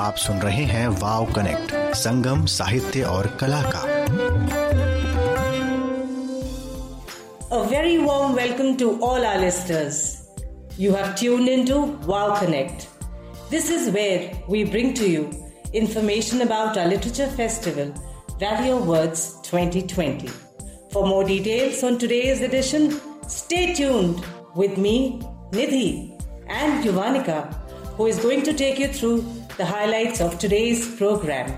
आप 0.00 0.14
सुन 0.18 0.38
रहे 0.38 0.64
हैं 0.64 0.86
वाव 1.00 1.32
कनेक्ट, 1.32 1.72
संगम, 1.96 2.44
साहित्य 2.46 3.02
और 3.02 3.26
कला 3.40 3.60
का। 3.66 3.82
Very 7.70 7.96
warm 7.98 8.34
welcome 8.34 8.74
to 8.76 8.90
all 9.02 9.24
our 9.26 9.38
listeners 9.40 10.00
you 10.80 10.92
have 10.94 11.14
tune 11.20 11.48
in 11.48 11.64
to 11.66 11.78
VoW 12.06 12.34
Connect 12.40 12.86
this 13.50 13.70
is 13.70 13.88
where 13.90 14.42
we 14.50 14.64
bring 14.64 14.94
to 14.96 15.06
you 15.06 15.24
information 15.74 16.40
about 16.40 16.78
our 16.78 16.86
literature 16.88 17.30
festival 17.36 17.92
Valley 18.42 18.76
of 18.76 18.84
Words 18.88 19.26
2020 19.46 20.28
for 20.94 21.06
more 21.06 21.24
details 21.26 21.82
on 21.84 21.96
today's 21.96 22.42
edition 22.42 22.88
stay 23.38 23.66
tuned 23.76 24.20
with 24.58 24.78
me 24.78 24.98
Nidhi 25.54 25.88
and 26.50 26.86
Yuvanika 26.86 27.40
who 27.98 28.08
is 28.08 28.20
going 28.22 28.44
to 28.46 28.52
take 28.58 28.80
you 28.80 28.88
through 28.98 29.16
the 29.57 29.65
highlights 29.65 30.21
of 30.21 30.37
today's 30.39 30.95
program. 30.95 31.51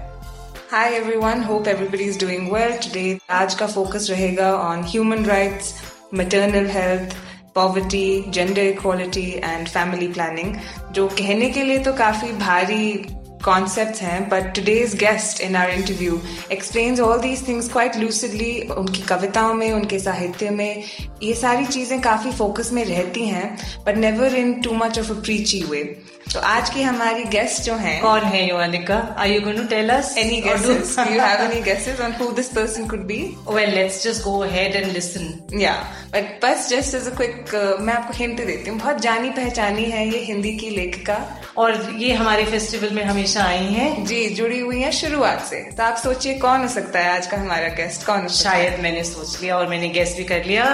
Hi 0.70 0.94
everyone, 0.96 1.42
hope 1.42 1.68
everybody 1.68 2.06
is 2.06 2.18
doing 2.18 2.50
well 2.50 2.78
today. 2.80 3.20
आज 3.30 3.56
का 3.56 3.68
focus 3.68 4.08
रहेगा 4.10 4.52
on 4.60 4.84
human 4.84 5.24
rights, 5.24 5.74
maternal 6.12 6.68
health, 6.68 7.16
poverty, 7.54 8.26
gender 8.32 8.68
equality 8.74 9.40
and 9.52 9.74
family 9.78 10.12
planning. 10.14 10.56
जो 10.92 11.08
कहने 11.08 11.50
के 11.50 11.64
लिए 11.64 11.84
तो 11.84 11.94
काफी 11.94 12.32
भारी 12.46 13.06
concepts 13.46 14.02
हैं 14.02 14.30
but 14.30 14.54
today's 14.58 14.94
guest 14.96 15.42
in 15.46 15.56
our 15.62 15.70
interview 15.70 16.20
explains 16.50 17.00
all 17.06 17.20
these 17.20 17.42
things 17.48 17.68
quite 17.74 17.98
lucidly 18.04 18.52
उनकी 18.78 19.02
कविताओं 19.08 19.54
में 19.54 19.72
उनके 19.72 20.00
साहित्य 20.00 20.50
में 20.50 20.84
ये 21.24 21.34
सारी 21.36 21.66
चीजें 21.66 22.00
काफी 22.02 22.32
फोकस 22.32 22.72
में 22.74 22.84
रहती 22.86 23.26
हैं 23.28 23.46
but 23.88 23.98
never 23.98 24.30
in 24.44 24.56
too 24.68 24.78
much 24.84 25.02
of 25.04 25.12
a 25.18 25.20
preachy 25.28 25.64
way 25.74 25.84
तो 26.33 26.41
आज 26.45 26.71
की 26.71 26.83
हमारी 26.83 27.23
गेस्ट 27.33 27.63
जो 27.65 27.75
हैं 27.77 28.01
कौन 28.01 28.23
है 28.23 28.43
Yonika 28.49 28.97
are 29.19 29.29
you 29.29 29.41
going 29.41 29.59
to 29.59 29.65
tell 29.69 29.91
us 29.91 30.13
any 30.19 30.41
guesses 30.43 30.97
do 30.99 31.15
you 31.15 31.21
have 31.21 31.41
any 31.43 31.61
guesses 31.63 32.01
on 32.01 32.13
who 32.15 32.31
this 32.33 32.49
person 32.57 32.89
could 32.89 33.07
be 33.07 33.17
well 33.49 33.71
let's 33.75 34.03
just 34.05 34.23
go 34.25 34.39
ahead 34.45 34.77
and 34.77 34.93
listen 34.93 35.59
या 35.61 35.73
but 36.13 36.39
बस 36.45 36.69
जस्ट 36.71 36.95
एज 36.95 37.07
अ 37.07 37.15
क्विक 37.17 37.55
मैं 37.81 37.95
आपको 37.95 38.15
hint 38.19 38.45
देती 38.45 38.71
हूँ। 38.71 38.79
बहुत 38.79 39.01
जानी 39.03 39.31
पहचानी 39.31 39.85
है 39.91 40.07
ये 40.09 40.19
हिंदी 40.25 40.57
की 40.59 40.71
लेखिका। 40.71 41.19
और 41.59 41.91
ये 41.99 42.13
हमारे 42.15 42.45
फेस्टिवल 42.45 42.95
में 42.95 43.03
हमेशा 43.05 43.45
आई 43.45 43.67
हैं। 43.75 44.05
जी 44.07 44.29
जुड़ी 44.35 44.61
हुई 44.61 44.81
हैं 44.81 44.91
शुरुआत 44.93 45.45
से। 45.47 45.63
तो 45.77 45.83
आप 45.83 45.97
सोचिए 45.97 46.35
कौन 46.39 46.61
हो 46.61 46.69
सकता 46.69 47.01
है 47.01 47.17
आज 47.17 47.27
का 47.27 47.37
हमारा 47.37 47.69
गेस्ट 47.83 48.07
कौन 48.07 48.29
शायद 48.37 48.81
मैंने 48.83 49.05
सोच 49.05 49.39
लिया 49.43 49.57
और 49.57 49.69
मैंने 49.69 49.89
गेस्ट 49.99 50.17
भी 50.17 50.25
कर 50.25 50.45
लिया। 50.45 50.65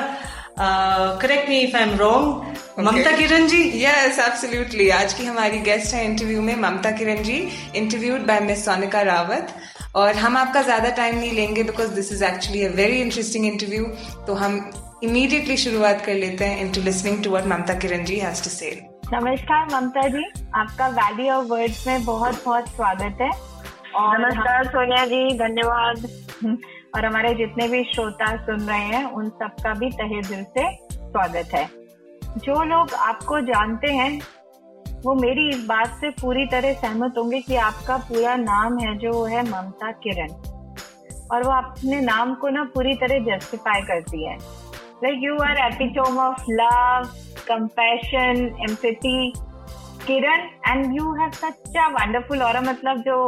Correct 0.58 1.48
me 1.48 1.58
if 1.58 1.76
I 1.76 1.82
am 1.82 1.94
wrong 1.98 2.56
Mamta 2.78 3.10
Kiran 3.16 3.46
ji? 3.46 3.62
Yes 3.84 4.18
absolutely 4.18 4.88
आज 4.90 5.12
की 5.14 5.24
हमारी 5.24 5.58
गेस्ट 5.58 5.94
है 5.94 6.04
इंटरव्यू 6.04 6.42
में 6.42 6.54
Mamta 6.56 6.90
Kiran 6.90 7.22
ji 7.22 7.36
interviewed 7.76 8.26
by 8.26 8.40
miss 8.40 8.64
Sonika 8.64 9.00
Rawat 9.02 9.54
और 9.96 10.16
हम 10.16 10.36
आपका 10.36 10.62
ज़्यादा 10.62 10.90
टाइम 10.90 11.18
नहीं 11.18 11.32
लेंगे 11.32 11.62
because 11.62 11.92
this 11.94 12.12
is 12.12 12.24
actually 12.24 12.62
a 12.64 12.68
very 12.70 13.00
interesting 13.00 13.46
interview 13.46 13.84
तो 14.26 14.34
हम 14.34 14.58
इमीडिएटली 15.04 15.56
शुरुआत 15.56 16.04
कर 16.06 16.14
लेते 16.14 16.44
हैं 16.44 16.60
into 16.60 16.82
listening 16.82 17.22
to 17.24 17.30
what 17.30 17.46
Mamta 17.46 17.74
Kiran 17.74 18.04
ji 18.04 18.18
has 18.18 18.44
to 18.44 18.50
say 18.50 18.70
नमस्कार 19.14 19.66
ममता 19.72 20.06
जी 20.08 20.24
आपका 20.54 20.88
वैली 21.00 21.28
ऑफ़ 21.30 21.46
वर्ड्स 21.46 21.86
में 21.86 22.04
बहुत 22.04 22.42
बहुत 22.44 22.68
स्वागत 22.68 23.18
है। 23.20 23.30
और 23.94 24.18
नमस्कार 24.20 24.66
सोनिया 24.66 25.04
जी 25.06 25.38
धन्यवाद। 25.38 26.08
और 26.94 27.04
हमारे 27.04 27.34
जितने 27.34 27.68
भी 27.68 27.82
श्रोता 27.84 28.26
सुन 28.36 28.60
रहे 28.60 28.78
हैं, 28.78 29.04
उन 29.04 29.28
सबका 29.28 29.72
भी 29.74 29.90
तहे 29.90 30.20
दिल 30.20 30.44
से 30.58 30.70
स्वागत 30.96 31.54
है। 31.54 31.68
जो 32.38 32.62
लोग 32.64 32.94
आपको 32.94 33.40
जानते 33.40 33.92
हैं, 33.92 34.20
वो 35.04 35.14
मेरी 35.14 35.48
इस 35.48 35.64
बात 35.66 35.96
से 36.00 36.10
पूरी 36.10 36.46
तरह 36.46 36.72
सहमत 36.72 37.14
होंगे 37.18 37.40
कि 37.40 37.56
आपका 37.56 37.96
पूरा 37.96 38.34
नाम 38.36 38.78
है, 38.78 38.96
जो 38.98 39.24
है 39.24 39.42
ममता 39.42 39.90
किरण। 40.04 40.28
और 41.32 41.42
वो 41.42 41.50
अपने 41.50 42.00
नाम 42.00 42.34
को 42.34 42.48
ना 42.48 42.64
पूरी 42.64 42.94
तरह 42.94 43.24
जस्टिफाई 43.24 43.82
करती 43.82 44.24
है। 44.24 44.36
Like 45.04 45.20
you 45.22 45.36
are 45.38 45.58
epitome 45.66 46.18
of 46.18 46.44
love 46.50 47.08
compassion 47.48 48.50
empathy 48.68 49.32
Kiran 50.06 50.48
and 50.68 50.96
you 50.96 51.12
have 51.14 51.30
such 51.34 51.76
a 51.76 51.88
wonderful 51.90 52.42
और 52.42 52.60
मतलब 52.60 53.02
जो 53.02 53.26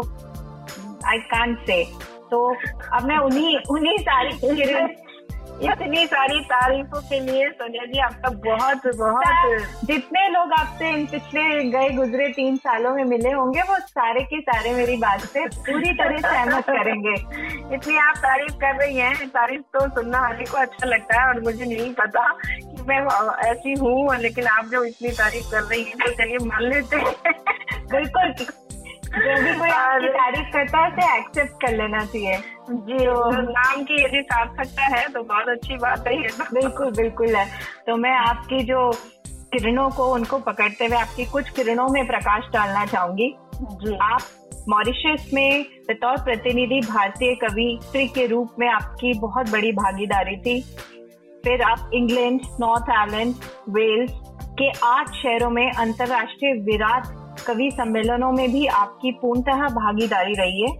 आई 1.06 1.18
कांट 1.32 1.58
से 1.66 1.82
तो 2.30 2.54
अब 2.92 3.04
मैं 3.04 3.18
उन्हीं 3.18 3.58
उन्हीं 3.70 3.98
सारी 3.98 4.28
इतनी 5.64 6.06
सारी 6.06 6.40
तारीफों 6.40 7.00
के 7.00 7.20
लिए 7.20 7.48
सोनिया 7.50 7.84
जी 7.84 7.98
आपका 7.98 8.30
बहुत 8.46 8.86
बहुत 8.96 9.84
जितने 9.84 10.28
लोग 10.28 10.52
आपसे 10.52 10.90
इन 10.90 11.06
पिछले 11.06 11.70
गए 11.70 11.88
गुजरे 11.88 12.28
तीन 12.28 12.56
सालों 12.56 12.94
में 12.94 13.04
मिले 13.04 13.30
होंगे 13.30 13.62
वो 13.62 13.78
सारे 13.78 14.20
के 14.24 14.40
सारे 14.40 14.72
मेरी 14.74 14.96
बात 14.96 15.20
से 15.20 15.46
पूरी 15.46 15.92
तरह 15.92 16.18
सहमत 16.18 16.64
करेंगे। 16.64 17.14
इतनी 17.74 17.96
आप 17.98 18.16
तारीफ़ 18.16 18.56
कर 18.56 18.76
रही 18.76 18.96
हैं 18.96 19.28
तारीफ़ 19.28 19.62
तो 19.78 19.88
सुनना 19.88 20.20
वाले 20.20 20.44
को 20.44 20.58
अच्छा 20.58 20.86
लगता 20.86 21.22
है 21.22 21.28
और 21.28 21.40
मुझे 21.40 21.64
नहीं 21.64 21.92
पता 21.94 22.28
कि 22.42 22.82
मैं 22.88 23.00
ऐसी 23.50 23.72
हूँ 23.80 24.16
लेकिन 24.16 24.46
आप 24.46 24.64
जो 24.66 24.84
इतनी 24.84 25.08
तारीफ़ 25.08 25.50
कर 25.50 25.62
रही 25.62 25.82
हैं 25.82 25.96
तो 25.98 26.12
चलिए 26.12 26.46
मान 26.46 26.62
लेते 26.62 26.96
हैं। 26.96 27.14
बिल्कुल। 27.92 28.34
जो 29.16 29.34
भी 29.42 29.52
कोई 29.58 29.68
आपकी 29.70 30.08
तारीफ़ 30.08 30.48
करता 30.52 30.78
है 30.78 30.90
उसे 30.90 31.16
एक्सेप्ट 31.18 31.60
कर 31.62 31.76
लेना 31.76 32.04
चाहिए। 32.04 32.36
जी 32.70 32.98
तो 32.98 33.30
नाम 33.42 33.82
की 33.82 34.02
यदि 34.04 34.22
सार्थकता 34.22 34.84
है 34.96 35.06
तो 35.08 35.22
बहुत 35.22 35.48
अच्छी 35.48 35.76
बात 35.76 36.06
है। 36.08 36.16
बिल्कुल 36.52 36.90
बिल्कुल 36.92 37.36
है। 37.36 37.46
तो 37.86 37.96
मैं 37.96 38.16
आपकी 38.18 38.62
जो 38.64 38.90
किरणों 39.52 39.88
को 39.90 40.12
उनको 40.14 40.38
पकड़ते 40.38 40.86
हुए 40.86 40.96
आपकी 40.96 41.24
कुछ 41.24 41.50
किरणों 41.50 41.88
में 41.88 42.06
प्रकाश 42.06 42.50
डालना 42.52 42.84
चाहूँगी। 42.86 43.34
जी। 43.54 43.96
आप 44.02 44.22
मॉरिशस 44.68 45.30
में 45.34 45.64
बतौर 45.88 46.16
प्रतिनिधि 46.16 46.80
भारतीय 46.88 47.34
कवि 47.34 48.08
के 48.14 48.26
रूप 48.26 48.54
में 48.58 48.68
आपकी 48.68 49.12
बहुत 49.18 49.50
बड़ी 49.50 49.72
भागीदारी 49.72 50.36
थी। 50.36 50.60
फिर 51.44 51.62
आप 51.62 51.90
इंग्लैंड 51.94 52.40
नॉर्थ 52.60 52.90
आयरलैंड 52.90 53.34
वेल्स 53.68 54.12
के 54.60 54.70
आठ 54.84 55.10
शहरों 55.14 55.50
में 55.50 55.70
अंतरराष्ट्रीय 55.70 56.52
विराट 56.62 57.06
कवि 57.40 57.70
सम्मेलनों 57.70 58.30
में 58.32 58.50
भी 58.52 58.66
आपकी 58.66 59.10
पूर्णतः 59.12 59.66
भागीदारी 59.74 60.34
रही 60.34 60.62
है। 60.62 60.74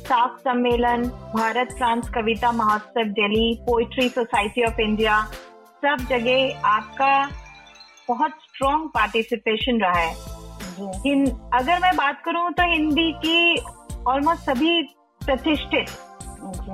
साफ़ 0.00 0.38
सम्मेलन 0.40 1.04
भारत 1.34 1.72
फ्रांस 1.72 2.08
कविता 2.08 2.52
महोत्सव 2.52 3.08
Delhi 3.14 3.54
Poetry 3.62 4.08
Society 4.08 4.64
of 4.64 4.80
India 4.80 5.20
सब 5.84 6.06
जगह 6.10 6.68
आपका 6.68 7.12
बहुत 8.08 8.30
स्ट्रॉन्ग 8.30 8.88
पार्टिसिपेशन 8.88 9.80
रहा 9.80 9.98
है। 9.98 10.12
इन, 11.06 11.26
अगर 11.54 11.78
मैं 11.78 11.94
बात 11.96 12.22
करूँ 12.24 12.50
तो 12.52 12.70
हिंदी 12.72 13.10
की 13.24 13.58
ऑलमोस्ट 14.06 14.42
सभी 14.42 14.82
प्रतिष्ठित 15.20 15.90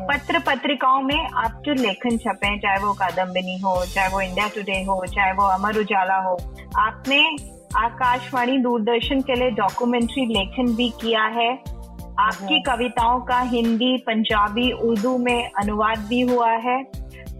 पत्र 0.09 0.39
पत्रिकाओं 0.39 1.01
में 1.03 1.29
आपके 1.37 1.75
लेखन 1.75 2.17
छपे 2.19 2.57
चाहे 2.59 2.79
वो 2.79 2.93
कादम्बिनी 2.93 3.59
हो 3.59 3.75
चाहे 3.87 4.09
वो 4.09 4.21
इंडिया 4.21 4.49
टुडे 4.49 4.83
हो 4.85 5.05
चाहे 5.07 5.33
वो 5.33 5.45
अमर 5.49 5.79
उजाला 5.79 6.17
हो। 6.17 6.37
आपने 6.79 7.21
आकाशवाणी 7.77 8.59
दूरदर्शन 8.59 9.21
के 9.21 9.35
लिए 9.35 9.51
डॉक्यूमेंट्री 9.51 10.27
लेखन 10.27 10.75
भी 10.75 10.89
किया 10.89 11.25
है। 11.25 11.59
आपकी 12.19 12.61
कविताओं 12.61 13.21
का 13.21 13.41
हिंदी 13.41 13.97
पंजाबी 13.99 14.73
उर्दू 14.73 15.19
में 15.19 15.51
अनुवाद 15.59 15.99
भी 15.99 16.21
हुआ 16.21 16.51
है। 16.51 16.81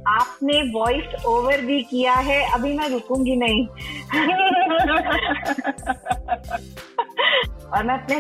आपने 0.09 0.73
वॉइस 0.73 1.25
ओवर 1.25 1.61
भी 1.61 1.83
किया 1.83 2.15
है। 2.15 2.53
अभी 2.53 2.77
मैं 2.77 2.89
रुकूँगी 2.89 3.37
नहीं। 3.37 3.67
और 7.75 7.85
मैं 7.85 7.95
अपने 7.95 8.19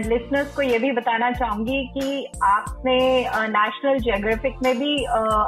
लिसनर्स 0.00 0.56
को 0.56 0.62
ये 0.62 0.78
भी 0.78 0.92
बताना 0.92 1.30
चाहूँगी 1.30 1.90
कि 1.94 2.32
आपने 2.44 3.26
नेशनल 3.30 3.98
जियोग्राफिक 3.98 4.56
में 4.62 4.78
भी 4.78 5.04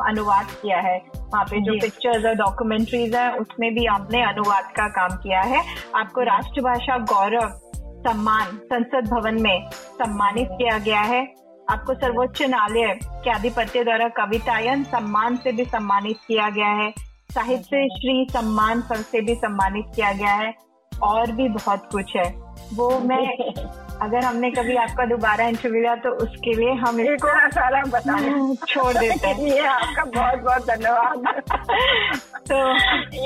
अनुवाद 0.09 0.47
किया 0.63 0.79
है। 0.79 0.99
वहाँ 1.17 1.45
पे 1.45 1.61
जो 1.61 1.73
पिक्चर्स 1.73 2.25
और 2.25 2.35
डॉक्यूमेंट्रीज 2.35 3.15
है 3.15 3.33
उसमें 3.33 3.75
भी 3.75 3.87
आपने 3.87 4.23
अनुवाद 4.23 4.65
का 4.65 4.89
काम 4.89 5.17
किया 5.17 5.41
है। 5.41 5.65
आपको 5.97 6.21
राष्ट्रभाषा 6.21 6.99
गौरव 6.99 7.49
सम्मान 7.77 8.45
संसद 8.45 9.11
भवन 9.11 9.43
में 9.43 9.71
सम्मानित 9.73 10.49
किया 10.53 10.79
गया 10.79 11.01
है। 11.01 11.35
आपको 11.71 11.95
सर्वोच्च 11.95 12.43
न्यायालय 12.43 12.99
के 13.05 13.31
आधिपत्य 13.31 13.85
द्वारा 13.85 14.09
कवितायन 14.09 14.85
सम्मान 14.85 15.37
से 15.37 15.53
भी 15.53 15.65
सम्मानित 15.65 16.17
किया 16.29 16.51
गया 16.51 16.69
है। 16.69 16.91
साहित्य 17.31 17.89
श्री 17.93 18.27
सम्मान 18.31 18.81
से 18.81 19.21
भी 19.21 19.35
सम्मानित 19.35 19.85
किया 19.97 20.13
गया 20.13 20.35
है। 20.35 20.65
और 21.03 21.33
भी 21.33 21.49
बहुत 21.49 21.89
कुछ 21.93 22.17
है। 22.17 22.44
वो 22.75 22.99
मैं 22.99 23.27
अगर 24.03 24.25
हमने 24.25 24.51
कभी 24.51 24.77
आपका 24.77 25.05
दोबारा 25.05 25.47
इंटरव्यू 25.47 25.81
लिया 25.81 25.95
तो 25.95 26.11
उसके 26.11 26.55
लिए 26.55 26.73
हम 26.73 27.01
इसको 27.01 27.51
सारा 27.51 27.83
बता 27.83 28.19
छोड़ 28.69 28.95
देते 28.99 29.29
हैं। 29.29 29.39
ये 29.39 29.67
आपका 29.67 30.05
बहुत 30.05 30.39
बहुत 30.39 30.67
धन्यवाद। 30.71 31.43
तो 32.53 32.57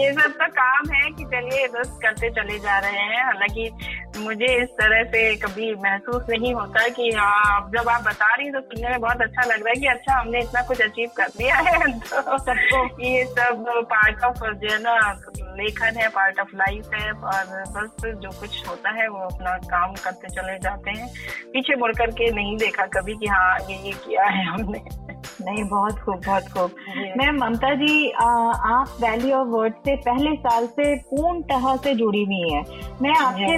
ये 0.00 0.12
सब 0.12 0.30
तो 0.30 0.46
काम 0.46 0.94
है 0.94 1.10
कि 1.10 1.24
चलिए 1.24 1.66
बस 1.66 1.98
करते 2.02 2.30
चले 2.30 2.58
जा 2.58 2.78
रहे 2.78 2.92
हैं। 2.92 3.24
हालाँकि 3.24 3.70
मुझे 4.18 4.62
इस 4.62 4.68
तरह 4.68 5.02
से 5.04 5.36
कभी 5.36 5.74
महसूस 5.74 6.22
नहीं 6.30 6.54
होता 6.54 6.88
कि 6.88 7.10
हाँ 7.10 7.70
जब 7.76 7.88
आप 7.88 8.02
बता 8.02 8.34
रही 8.34 8.50
तो 8.50 8.60
सुनने 8.60 8.88
में 8.88 9.00
बहुत 9.00 9.20
अच्छा 9.20 9.42
लग 9.42 9.56
रहा 9.56 9.68
है 9.68 9.80
कि 9.80 9.86
अच्छा 9.86 10.20
हमने 10.20 10.40
इतना 10.40 10.62
कुछ 10.62 10.82
अचीव 10.82 11.10
कर 11.16 11.26
दिया 11.38 11.54
है। 11.56 11.98
तो 11.98 12.38
सबको। 12.38 13.04
ये 13.04 13.24
सब 13.24 13.64
पार्ट 13.68 14.24
ऑफ़ 14.24 14.38
जो 14.38 14.72
है 14.72 14.82
ना 14.82 15.20
लेखन 15.40 15.96
है 15.96 16.08
पार्ट 16.08 16.40
ऑफ़ 16.40 16.48
लाइफ 16.54 16.90
है 16.94 17.10
और 17.12 17.64
बस 17.76 18.06
जो 18.22 18.40
कुछ 18.40 18.68
होता 18.68 18.90
है 18.90 19.08
वो 19.08 19.18
अपना 19.18 19.56
काम 19.56 19.94
करते 19.94 20.28
चले 20.28 20.58
जाते 20.58 20.90
हैं। 20.90 21.08
पीछे 21.52 21.76
मुड़ 21.76 21.92
करके 21.92 22.30
नहीं 22.30 22.56
देखा 22.56 22.86
कभी 22.86 23.14
कि 23.14 23.26
हाँ 23.26 23.58
ये 23.70 23.76
ये 23.76 23.92
किया 23.92 24.24
है 24.24 24.44
हमने। 24.44 25.08
नहीं 25.40 25.64
बहुत 25.64 25.98
खूब 25.98 26.20
बहुत 26.26 26.42
खूब। 26.42 26.70
मैम 27.16 27.44
ममता 27.44 27.74
जी 27.74 28.10
आ, 28.10 28.24
आप 28.50 28.96
वैली 29.00 29.32
ऑफ़ 29.32 29.48
वर्ड 29.48 29.74
से 29.74 29.96
पहले 29.96 30.36
साल 30.36 30.66
से 30.66 30.96
पूर्ण 30.96 31.42
तरह 31.42 31.76
से 31.76 31.94
जुड़ी 31.94 32.24
हुई 32.24 32.50
हैं। 32.52 32.64
मैं 33.02 33.16
आपके 33.16 33.56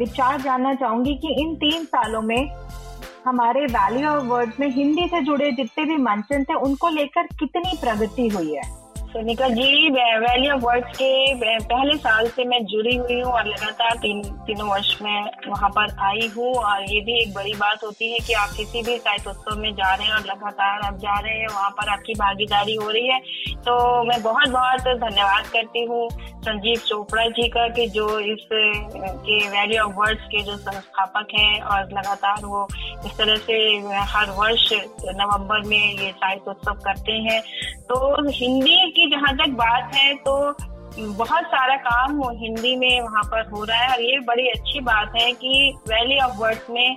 विचार 0.00 0.40
जानना 0.40 0.74
चाहूँगी 0.74 1.14
कि 1.14 1.34
इन 1.40 1.54
तीन 1.56 1.84
सालों 1.84 2.20
में 2.22 2.50
हमारे 3.26 3.64
वैल्यू 3.72 4.08
ऑफ़ 4.08 4.24
वर्ड 4.24 4.52
में 4.60 4.68
हिंदी 4.74 5.06
से 5.08 5.20
जुड़े 5.20 5.50
जितने 5.52 5.84
भी 5.84 5.96
मंचन 6.02 6.44
थे 6.44 6.54
उनको 6.66 6.88
लेकर 6.88 7.26
कितनी 7.40 7.76
प्रगति 7.80 8.28
हुई 8.28 8.54
है? 8.54 8.62
Sonika 9.10 9.48
ji 9.48 9.88
Valley 9.90 10.48
of 10.50 10.60
Words 10.64 10.96
के 10.96 11.34
पहले 11.62 11.96
साल 11.98 12.26
से 12.28 12.44
मैं 12.44 12.58
जुड़ी 12.66 12.94
हुई 12.96 13.20
हूँ 13.20 13.32
और 13.32 13.46
लगातार 13.46 13.96
तीन, 14.02 14.22
तीनों 14.46 14.68
वर्ष 14.68 14.90
में 15.02 15.30
वहाँ 15.48 15.70
पर 15.70 15.94
आई 16.08 16.28
हूँ 16.36 16.52
और 16.54 16.82
ये 16.82 17.00
भी 17.00 17.18
एक 17.22 17.32
बड़ी 17.34 17.54
बात 17.54 17.84
होती 17.84 18.12
है 18.12 18.18
कि 18.26 18.32
आप 18.32 18.50
किसी 18.56 18.82
भी 18.82 18.96
साहित्य 18.98 19.30
उत्सव 19.30 19.58
में 19.60 19.72
जा 19.74 19.94
रहे 19.94 20.06
हैं 20.06 20.14
और 20.14 20.26
लगातार 20.26 20.86
आप 20.86 20.98
जा 20.98 21.18
रहे 21.18 21.38
हैं, 21.38 21.48
वहाँ 21.48 21.70
पर 21.70 21.88
आपकी 21.92 22.14
भागीदारी 22.14 22.74
हो 22.74 22.90
रही 22.90 23.08
है। 23.08 23.18
तो 23.66 23.74
मैं 24.04 24.22
बहुत 24.22 24.48
बहुत 24.48 24.80
धन्यवाद 25.00 25.46
करती 25.46 25.84
हूँ 25.84 26.08
संजीव 26.40 26.78
चोपड़ा 26.86 27.26
जी 27.28 27.48
का 27.48 27.66
कि 27.68 27.86
जो 27.88 28.06
इस, 28.20 28.46
के 28.52 29.48
वैली 29.48 29.78
ऑफ़ 29.78 29.92
वर्ड्स 29.96 30.24
के 30.26 30.42
जो 30.42 30.56
संस्थापक 30.56 31.34
हैं 31.34 31.60
और 31.62 31.92
लगातार 31.92 32.44
वो 32.44 32.66
इस 33.06 33.18
तरह 33.18 33.36
से 33.48 33.58
हर 34.14 34.30
वर्ष 34.38 34.68
नवंबर 35.20 35.68
में 35.68 35.78
ये 35.78 36.10
साहित्य 36.10 36.50
उत्सव 36.50 36.80
करते 36.84 37.12
हैं। 37.28 37.40
तो 37.90 38.30
हिंदी 38.30 38.74
की 39.00 39.10
जहाँ 39.10 39.36
तक 39.36 39.50
बात 39.56 39.94
है 39.94 40.14
तो 40.14 40.34
बहुत 40.98 41.44
सारा 41.44 41.76
काम 41.76 42.16
वो 42.16 42.30
हिंदी 42.30 42.76
में 42.76 43.00
वहाँ 43.00 43.22
पर 43.22 43.48
हो 43.50 43.64
रहा 43.64 43.78
है 43.78 43.92
और 43.92 44.02
ये 44.02 44.18
बड़ी 44.18 44.48
अच्छी 44.48 44.80
बात 44.80 45.12
है 45.16 45.32
कि 45.32 45.74
वैली 45.88 46.18
ऑफ़ 46.20 46.36
वर्ड्स 46.36 46.70
में 46.70 46.96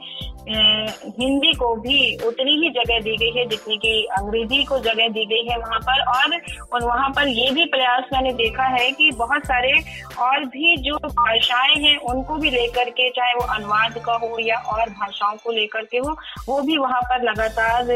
हिंदी 1.19 1.54
को 1.54 1.75
भी 1.75 1.98
उतनी 2.28 2.51
ही 2.51 2.69
जगह 2.69 3.00
दी 3.00 3.16
गई 3.18 3.31
है 3.40 3.45
जितनी 3.45 3.78
की 3.78 4.06
अंग्रेज़ी 4.06 4.63
को 4.63 4.80
जगह 4.80 5.07
दी 5.07 5.25
गई 5.25 5.45
है 5.51 5.57
वहाँ 5.57 5.80
पर। 5.80 6.01
और, 6.01 6.36
और 6.74 6.84
वहाँ 6.84 7.10
पर 7.10 7.28
ये 7.28 7.51
भी 7.51 7.66
प्रयास 7.66 8.04
मैंने 8.13 8.34
देखा 8.34 8.63
है 8.63 8.92
कि 8.92 9.12
बहुत 9.12 9.45
सारे 9.45 9.72
और 10.19 10.46
भी 10.46 10.75
जो 10.78 10.98
भाषाएँ 10.98 11.75
हैं 11.75 11.98
उनको 12.13 12.38
भी 12.38 12.50
लेकर 12.50 12.89
के 12.89 13.10
चाहे 13.10 13.34
वो 13.34 13.46
अनुवाद 13.54 13.98
का 14.06 14.13
हो 14.13 14.38
या 14.39 14.57
और 14.74 14.89
भाषाओं 14.89 15.38
को 15.44 15.51
लेकर 15.51 15.86
के 15.86 15.98
हो 15.98 16.18
वो 16.48 16.62
भी 16.62 16.78
वहाँ 16.78 17.01
पर 17.01 17.24
लगातार 17.24 17.94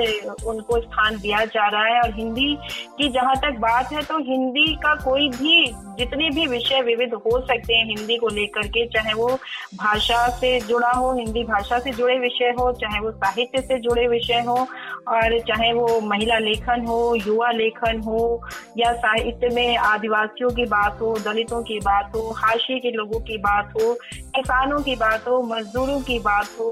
उनको 0.47 0.79
स्थान 0.81 1.19
दिया 1.19 1.43
जा 1.45 1.67
रहा 1.67 1.83
है। 1.83 2.00
और 2.01 2.15
हिंदी 2.15 2.55
की 2.97 3.09
जहाँ 3.09 3.35
तक 3.35 3.59
बात 3.59 3.93
है 3.93 4.01
तो 4.03 4.17
हिंदी 4.31 4.73
का 4.75 4.95
कोई 4.95 5.29
भी 5.29 5.87
जितने 5.97 6.29
भी 6.29 6.45
विषय 6.47 6.81
विविध 6.81 7.13
हो 7.13 7.39
सकते 7.41 7.75
हैं 7.75 7.85
हिंदी 7.85 8.17
को 8.17 8.27
लेकर 8.27 8.67
के, 8.67 8.85
चाहे 8.88 9.13
वो 9.13 9.27
भाषा 9.75 10.27
से 10.29 10.59
जुड़ा 10.59 10.91
हो, 10.91 11.13
हिंदी 11.13 11.44
भाषा 11.44 11.79
से 11.79 11.91
जुड़े 11.91 12.19
विषय 12.19 12.53
हो, 12.59 12.71
चाहे 12.71 12.99
वो 12.99 13.11
साहित्य 13.11 13.61
से 13.61 13.79
जुड़े 13.79 14.07
विषय 14.07 14.44
हो, 14.47 14.67
और 15.07 15.39
चाहे 15.39 15.73
वो 15.73 16.01
महिला 16.01 16.38
लेखन 16.38 16.85
हो, 16.85 17.15
युवा 17.15 17.51
लेखन 17.51 17.99
हो, 17.99 18.44
या 18.77 18.94
साहित्य 18.94 19.49
में 19.49 19.77
आदिवासियों 19.77 20.49
की 20.49 20.65
बात 20.65 21.01
हो, 21.01 21.17
दलितों 21.25 21.63
की 21.63 21.79
बात 21.79 22.11
हो, 22.15 22.31
हाशिए 22.38 22.79
के 22.79 22.91
लोगों 22.91 23.19
की 23.19 23.38
बात 23.38 23.73
हो 23.81 23.97
किसानों 24.38 24.80
की 24.80 24.95
बात 24.95 25.28
हो, 25.28 25.42
मजदूरों 25.44 26.00
की 26.01 26.18
बात 26.19 26.50
हो, 26.60 26.69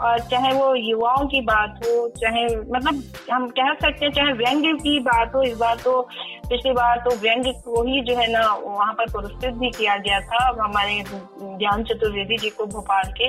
और 0.00 0.18
चाहे 0.30 0.52
वो 0.52 0.74
युवाओं 0.74 1.26
की 1.26 1.40
बात 1.42 1.80
हो, 1.84 2.08
चाहे 2.16 2.44
मतलब 2.46 3.02
हम 3.32 3.48
कह 3.58 3.72
सकते 3.74 4.04
हैं, 4.04 4.12
चाहे 4.12 4.32
व्यंग्य 4.34 4.72
की 4.78 4.98
बात 5.00 5.34
हो, 5.34 5.42
इस 5.42 5.56
बार 5.58 5.76
तो 5.84 6.00
पिछली 6.48 6.72
बार 6.72 6.96
तो 6.98 7.14
व्यंग्य 7.16 7.52
को 7.64 7.82
ही 7.82 8.00
जो 8.04 8.16
है 8.16 8.26
ना, 8.32 8.40
वहाँ 8.64 8.92
पर 8.92 9.10
पुरस्कृत 9.12 9.54
भी 9.54 9.70
किया 9.70 9.96
गया 9.98 10.20
था। 10.22 10.44
हमारे 10.60 11.02
ज्ञान 11.58 11.82
चतुर्वेदी 11.84 12.36
जी 12.38 12.50
को 12.50 12.66
भोपाल 12.66 13.12
के 13.12 13.28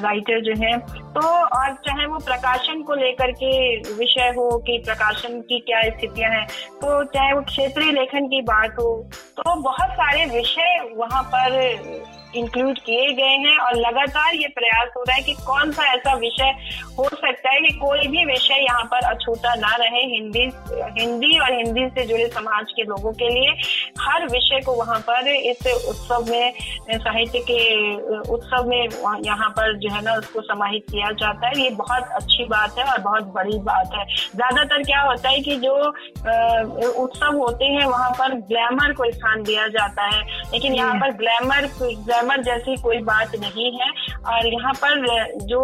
राइटर 0.00 0.40
जो 0.44 0.54
है। 0.62 0.76
तो 1.14 1.20
और 1.58 1.72
चाहे 1.86 2.06
वो 2.06 2.18
प्रकाशन 2.26 2.82
को 2.82 2.94
लेकर 2.94 3.32
के 3.42 3.52
विषय 3.94 4.32
हो 4.36 4.50
कि 4.66 4.78
प्रकाशन 4.86 5.40
की 5.48 5.58
क्या 5.66 5.82
स्थितियाँ 5.90 6.30
हैं 6.30 6.46
तो 6.80 7.02
चाहे 7.04 7.32
वो 7.32 7.40
क्षेत्रीय 7.44 7.92
लेखन 7.92 8.26
की 8.28 8.40
बात 8.44 8.78
हो 8.78 8.90
तो 9.36 9.54
बहुत 9.62 9.90
सारे 9.94 10.24
विषय 10.26 10.78
वहाँ 10.96 11.22
पर 11.34 11.60
इंक्लूड 12.36 12.78
किए 12.78 13.12
गए 13.14 13.36
हैं 13.44 13.56
और 13.58 13.76
लगातार 13.76 14.34
ये 14.34 14.48
प्रयास 14.54 14.88
हो 14.96 15.02
रहा 15.02 15.16
है 15.16 15.22
कि 15.22 15.34
कौन 15.46 15.72
सा 15.72 15.84
ऐसा 15.92 16.14
विषय 16.18 16.54
हो 16.98 17.04
सकता 17.04 17.50
है 17.50 17.60
कि 17.60 17.72
कोई 17.78 18.06
भी 18.08 18.24
विषय 18.24 18.64
यहाँ 18.64 18.84
पर 18.92 19.06
अछूता 19.06 19.54
ना 19.54 19.74
रहे 19.76 20.02
हिंदी 20.14 20.44
हिंदी 20.98 21.38
और 21.38 21.52
हिंदी 21.52 21.88
से 21.88 22.06
जुड़े 22.06 22.26
समाज 22.28 22.72
के 22.72 22.82
लोगों 22.84 23.12
के 23.12 23.28
लिए। 23.28 23.50
हर 24.00 24.26
विषय 24.28 24.60
को 24.66 24.72
वहाँ 24.74 24.98
पर 25.08 25.28
इस 25.28 25.66
उत्सव 25.88 26.30
में 26.30 26.52
साहित्य 26.94 27.38
के 27.50 27.60
उत्सव 28.34 28.68
में 28.68 28.82
यहाँ 29.24 29.48
पर 29.50 29.76
जो 29.78 29.90
है 29.94 30.02
ना 30.04 30.14
उसको 30.14 30.40
समाहित 30.42 30.84
किया 30.90 31.10
जाता 31.20 31.48
है। 31.48 31.62
ये 31.62 31.70
बहुत 31.76 32.08
अच्छी 32.16 32.44
बात 32.44 32.78
है 32.78 32.84
और 32.84 33.00
बहुत 33.00 33.32
बड़ी 33.34 33.58
बात 33.64 33.94
है। 33.94 34.04
ज़्यादातर 34.34 34.82
क्या 34.82 35.00
होता 35.00 35.28
है 35.28 35.40
कि 35.40 35.56
जो 35.56 35.74
उत्सव 37.04 37.36
होते 37.38 37.64
हैं 37.66 37.84
वहाँ 37.86 38.10
पर 38.18 38.34
ग्लैमर 38.48 38.92
को 38.92 39.10
स्थान 39.12 39.42
दिया 39.42 39.66
जाता 39.68 40.06
है। 40.06 40.22
लेकिन 40.52 40.74
यहाँ 40.74 40.94
पर 41.00 41.12
ग्लैमर 41.16 41.66
ग्लैमर 42.24 42.42
जैसी 42.42 42.76
कोई 42.82 42.98
बात 43.04 43.34
नहीं 43.36 43.70
है। 43.72 43.90
और 44.24 44.46
यहाँ 44.46 44.72
पर 44.74 45.26
जो 45.46 45.60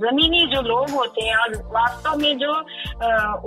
जमीनी 0.00 0.46
जो 0.54 0.60
लोग 0.62 0.90
होते 0.90 1.22
हैं 1.22 1.36
और 1.36 1.56
वास्तव 1.74 2.18
में 2.18 2.38
जो 2.38 2.52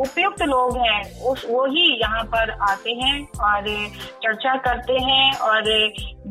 उपयुक्त 0.01 0.41
लोग 0.43 0.77
हैं, 0.77 1.01
उस, 1.21 1.45
वो 1.49 1.65
ही 1.65 1.87
यहाँ 2.01 2.23
पर 2.25 2.51
आते 2.69 2.91
हैं 2.93 3.15
और 3.43 3.67
चर्चा 4.23 4.55
करते 4.67 4.93
हैं 5.03 5.33
और 5.39 5.63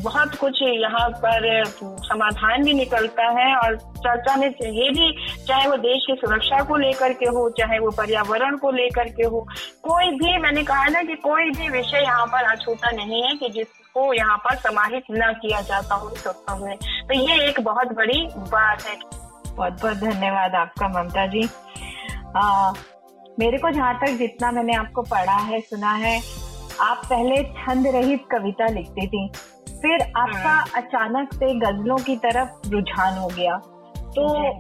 बहुत 0.03 0.35
कुछ 0.37 0.63
यहाँ 0.63 1.09
पर 1.25 1.65
समाधान 1.67 2.65
भी 2.65 2.73
निकलता 2.75 3.29
है। 3.31 3.55
और 3.57 3.77
चर्चा 3.77 4.37
में 4.37 4.47
ये 4.47 4.91
भी, 4.91 5.11
चाहे 5.47 5.69
वो 5.69 5.77
देश 5.79 6.05
की 6.07 6.15
सुरक्षा 6.17 6.63
को 6.65 6.77
लेकर 6.77 7.13
के 7.13 7.27
हो, 7.27 7.49
चाहे 7.59 7.79
वो 7.79 7.91
पर्यावरण 7.91 8.57
को 8.57 8.71
लेकर 8.71 9.09
के 9.11 9.27
हो, 9.27 9.41
कोई 9.83 10.11
भी, 10.19 10.37
मैंने 10.39 10.63
कहा 10.63 10.87
ना 10.89 11.03
कि 11.03 11.15
कोई 11.25 11.51
भी 11.51 11.69
विषय 11.69 12.03
यहाँ 12.03 12.27
पर 12.27 12.53
अछूता 12.53 12.91
नहीं 12.91 13.23
है 13.23 13.35
कि 13.37 13.49
जिसको 13.97 14.13
यहाँ 14.15 14.37
पर 14.37 14.57
समाहित 14.57 15.05
न 15.11 15.33
किया 15.33 15.61
जाता 15.61 15.95
हो 15.95 16.11
इस 16.11 16.27
उत्सव 16.27 16.65
में। 16.65 16.77
तो 16.77 17.15
ये 17.15 17.49
एक 17.49 17.61
बहुत 17.61 17.93
बड़ी 17.93 18.29
बात 18.37 18.83
है। 18.83 18.97
बहुत 19.57 19.73
बहुत 19.73 19.97
धन्यवाद 19.97 20.55
आपका 20.55 20.89
ममता 20.89 21.27
जी। 21.27 21.49
आ, 22.37 22.73
मेरे 23.39 23.59
को 23.59 23.71
जहाँ 23.71 23.95
तक 23.95 24.07
जितना 24.07 24.51
मैंने 24.51 24.75
आपको 24.75 25.03
पढ़ा 25.03 25.37
है 25.37 25.61
सुना 25.61 25.93
है 25.93 26.21
आप 26.81 27.03
पहले 27.05 27.43
छंद 27.43 27.87
रहित 27.87 28.25
कविता 28.31 28.67
लिखती 28.67 29.07
थी 29.07 29.29
फिर 29.69 30.03
आपका 30.17 30.51
हाँ। 30.51 30.65
अचानक 30.75 31.35
से 31.35 31.55
गजलों 31.55 31.97
की 31.97 32.17
तरफ़ 32.17 32.69
रुझान 32.69 33.19
हो 33.19 33.29
गया। 33.29 33.57
तो 34.17 34.53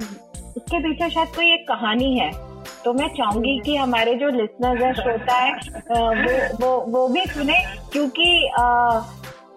उसके 0.56 0.78
पीछे 0.78 1.10
शायद 1.10 1.28
कोई 1.28 1.52
एक 1.52 1.68
कहानी 1.68 2.18
है। 2.18 2.56
तो 2.84 2.92
मैं 2.92 3.08
चाहूँगी 3.08 3.60
कि 3.64 3.76
हमारे 3.76 4.14
जो 4.14 4.28
लिसनर्स 4.28 4.82
है 4.82 4.92
श्रोता 4.94 5.34
है 5.34 5.52
वो 5.90 6.50
वो 6.60 6.80
वो 6.86 7.08
भी 7.08 7.24
सुने 7.26 7.58
क्योंकि 7.92 8.50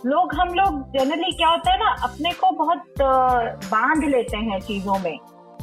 लोग 0.06 0.34
हम 0.36 0.53
लोग 0.53 0.82
जनरली 0.91 1.32
क्या 1.38 1.48
होता 1.50 1.72
है 1.72 1.77
ना 1.79 1.96
अपने 2.03 2.32
को 2.34 2.51
बहुत 2.58 3.01
बाँध 3.01 4.03
लेते 4.03 4.38
हैं 4.38 4.60
चीज़ों 4.60 4.98
में। 5.00 5.18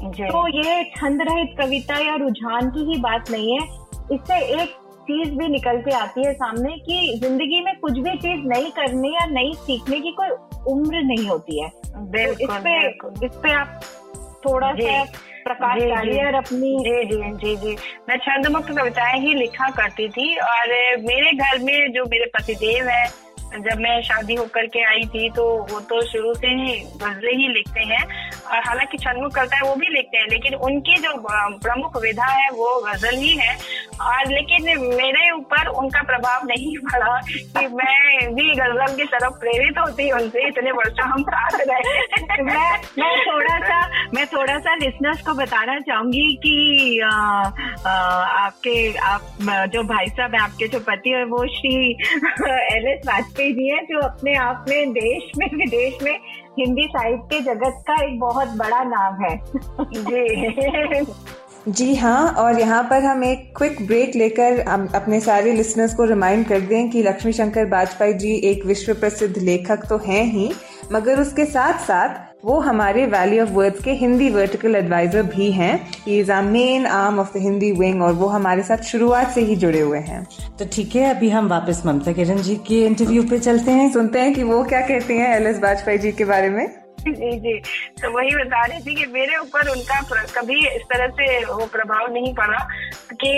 तो 0.07 0.47
ये 0.49 0.83
छंद 0.97 1.23
रहित 1.23 1.55
कविता 1.61 1.99
या 1.99 2.17
रुझान 2.17 2.69
की 2.71 2.85
ही 2.85 2.99
बात 3.01 3.31
नहीं 3.31 3.53
है। 3.53 3.65
इससे 4.15 4.39
एक 4.63 4.75
चीज़ 5.03 5.31
भी 5.39 5.49
निकल 5.49 5.81
के 5.81 5.95
आती 5.97 6.27
है 6.27 6.33
सामने 6.35 6.77
कि 6.79 7.19
ज़िंदगी 7.23 7.61
में 7.65 7.75
कुछ 7.81 7.99
भी 7.99 8.17
चीज़ 8.19 8.47
नहीं 8.49 8.71
करने 8.71 9.09
या 9.09 9.27
नई 9.33 9.53
सीखने 9.63 10.01
की 10.01 10.11
कोई 10.21 10.29
उम्र 10.73 11.03
नहीं 11.05 11.29
होती 11.29 11.63
है। 11.63 11.69
तो 11.69 12.31
इस 12.33 12.57
पे 12.65 12.79
इस 13.27 13.41
पे 13.43 13.53
आप 13.53 13.81
थोड़ा 14.47 14.73
सा 14.75 15.03
प्रकाश 15.45 15.83
डालिए 15.83 16.25
और 16.27 16.35
अपनी 16.35 16.77
जी 16.85 17.05
जी 17.05 17.31
जी 17.35 17.57
जी। 17.57 17.77
मैं 18.09 18.17
छंद 18.17 18.47
मुक्त 18.47 18.71
कविताएँ 18.79 19.21
ही 19.21 19.35
लिखा 19.35 19.69
करती 19.77 20.09
थी 20.09 20.35
और 20.45 20.69
मेरे 21.03 21.33
घर 21.33 21.59
में 21.65 21.93
जो 21.93 22.05
मेरे 22.05 22.31
पतिदेव 22.35 22.89
है 22.89 23.07
जब 23.63 23.81
मैं 23.81 24.01
शादी 24.03 24.35
होकर 24.35 24.67
के 24.67 24.85
आई 24.85 25.05
थी 25.15 25.29
तो 25.31 25.45
वो 25.71 25.81
तो 25.81 26.01
शुरू 26.07 26.35
से 26.35 26.47
ही 26.47 26.79
गजले 27.03 27.33
ही 27.33 27.49
लिखते 27.49 27.81
हैं। 27.81 28.03
और 28.47 28.59
हालाँकि 28.67 28.99
छनमुख 28.99 29.35
करता 29.35 29.57
है 29.57 29.63
वो 29.63 29.75
भी 29.75 29.87
लिखते 29.87 30.19
हैं 30.19 30.27
लेकिन 30.31 30.55
उनकी 30.55 30.97
जो 30.97 31.13
प्रमुख 31.59 31.97
विधा 32.03 32.27
है 32.27 32.49
वो 32.51 32.81
गज़ल 32.81 33.17
ही 33.17 33.37
है। 33.37 33.57
और 34.01 34.33
लेकिन 34.33 34.63
मेरे 34.97 35.31
ऊपर 35.31 35.67
उनका 35.67 36.03
प्रभाव 36.03 36.47
नहीं 36.47 36.77
पड़ा 36.85 37.21
कि 37.29 37.67
मैं 37.67 38.35
भी 38.35 38.55
गज़ल 38.55 38.97
की 38.97 39.05
तरफ़ 39.05 39.39
प्रेरित 39.41 39.79
होती 39.79 40.11
उनसे 40.11 40.47
इतने 40.49 40.73
वर्षों 40.73 41.09
हम 41.09 41.23
साथ 41.23 41.59
रहे। 41.61 42.43
मैं 42.43 42.71
मैं 42.99 43.15
थोड़ा 43.21 43.59
सा 43.59 44.07
मैं 44.15 44.27
थोड़ा 44.27 44.59
सा 44.59 44.75
लिसनर्स 44.75 45.23
को 45.23 45.35
बताना 45.35 45.79
चाहूँगी 45.79 46.35
कि 46.43 46.57
आ, 47.01 47.11
आ, 47.87 47.91
आपके 48.47 48.77
आप 48.99 49.21
जो 49.73 49.83
भाई 49.83 50.07
साहब 50.07 50.35
आपके 50.35 50.69
जो 50.69 50.81
पति 50.81 51.11
है 51.11 51.25
वो 51.25 51.47
श्री 51.57 51.91
एल 52.77 52.89
एस 52.89 53.01
वाजपेयी 53.07 53.46
जी 53.53 53.69
हैं 53.69 53.85
जो 53.85 54.01
अपने 54.01 54.35
आप 54.37 54.65
में 54.69 54.93
देश 54.93 55.31
में, 55.39 55.47
विदेश 55.55 56.03
में 56.03 56.19
हिंदी 56.59 56.87
साहित्य 56.87 57.41
जगत 57.45 57.83
का 57.89 57.95
एक 58.05 58.19
बहुत 58.21 58.49
बड़ा 58.57 58.83
नाम 58.85 59.25
है। 59.25 59.41
जी। 59.95 61.05
जी 61.69 61.95
हाँ 61.95 62.27
और 62.39 62.59
यहाँ 62.61 62.83
पर 62.91 63.05
हम 63.05 63.25
एक 63.25 63.53
क्विक 63.57 63.87
ब्रेक 63.87 64.15
लेकर 64.17 64.59
अपने 64.95 65.21
सारे 65.21 65.53
लिसनर्स 65.53 65.95
को 65.95 66.05
रिमाइंड 66.05 66.47
कर 66.49 66.61
दें 66.61 66.91
कि 66.91 67.03
लक्ष्मी 67.03 67.33
शंकर 67.33 67.67
वाजपेयी 67.71 68.13
जी 68.15 68.35
एक 68.51 68.65
विश्व 68.67 68.93
प्रसिद्ध 68.95 69.37
लेखक 69.39 69.87
तो 69.89 69.99
हैं 70.07 70.25
ही, 70.25 70.51
मगर 70.93 71.21
उसके 71.21 71.45
साथ 71.45 71.79
साथ 71.87 72.26
वो 72.43 72.59
हमारे 72.61 73.05
वैली 73.07 73.39
ऑफ़ 73.41 73.51
वर्ड्स 73.51 73.83
के 73.85 73.91
हिंदी 73.91 74.29
वर्टिकल 74.31 74.77
एडवाइजर 74.77 75.23
भी 75.23 75.51
हैं। 75.53 75.75
ये 76.09 76.19
is 76.21 76.33
our 76.33 76.43
main 76.43 76.87
arm 76.87 77.19
of 77.21 77.33
the 77.35 77.43
Hindi 77.43 77.73
wing 77.73 78.03
और 78.03 78.13
वो 78.13 78.27
हमारे 78.27 78.63
साथ 78.63 78.83
शुरुआत 78.83 79.31
से 79.31 79.41
ही 79.41 79.57
जुड़े 79.57 79.81
हुए 79.81 79.99
हैं। 79.99 80.27
तो 80.59 80.67
ठीक 80.73 80.97
है 80.97 81.15
अभी 81.15 81.31
हम 81.31 81.49
वापस 81.49 81.83
ममता 81.87 82.13
किरण 82.13 82.43
जी 82.43 82.57
के 82.69 82.85
इंटरव्यू 82.87 83.23
पे 83.23 83.39
चलते 83.39 83.71
हैं। 83.71 83.93
सुनते 83.93 84.21
हैं 84.21 84.35
कि 84.35 84.43
वो 84.43 84.63
क्या 84.65 84.81
कहते 84.81 85.15
हैं 85.15 85.35
एल 85.37 85.47
एस 85.47 85.61
वाजपेयी 85.63 85.99
जी 85.99 86.13
के 86.13 86.25
बारे 86.25 86.51
में। 86.51 86.86
जी 87.09 87.31
जी। 87.41 87.59
तो 88.03 88.11
वही 88.11 88.35
बता 88.37 88.65
रही 88.65 88.81
थी 88.81 88.95
कि 88.95 89.07
मेरे 89.13 89.37
ऊपर 89.37 89.69
उनका 89.71 90.01
कभी 90.37 90.59
इस 90.67 90.83
तरह 90.93 91.09
से 91.19 91.27
वो 91.45 91.67
प्रभाव 91.73 92.13
नहीं 92.13 92.33
पड़ा 92.35 92.59
कि 93.13 93.33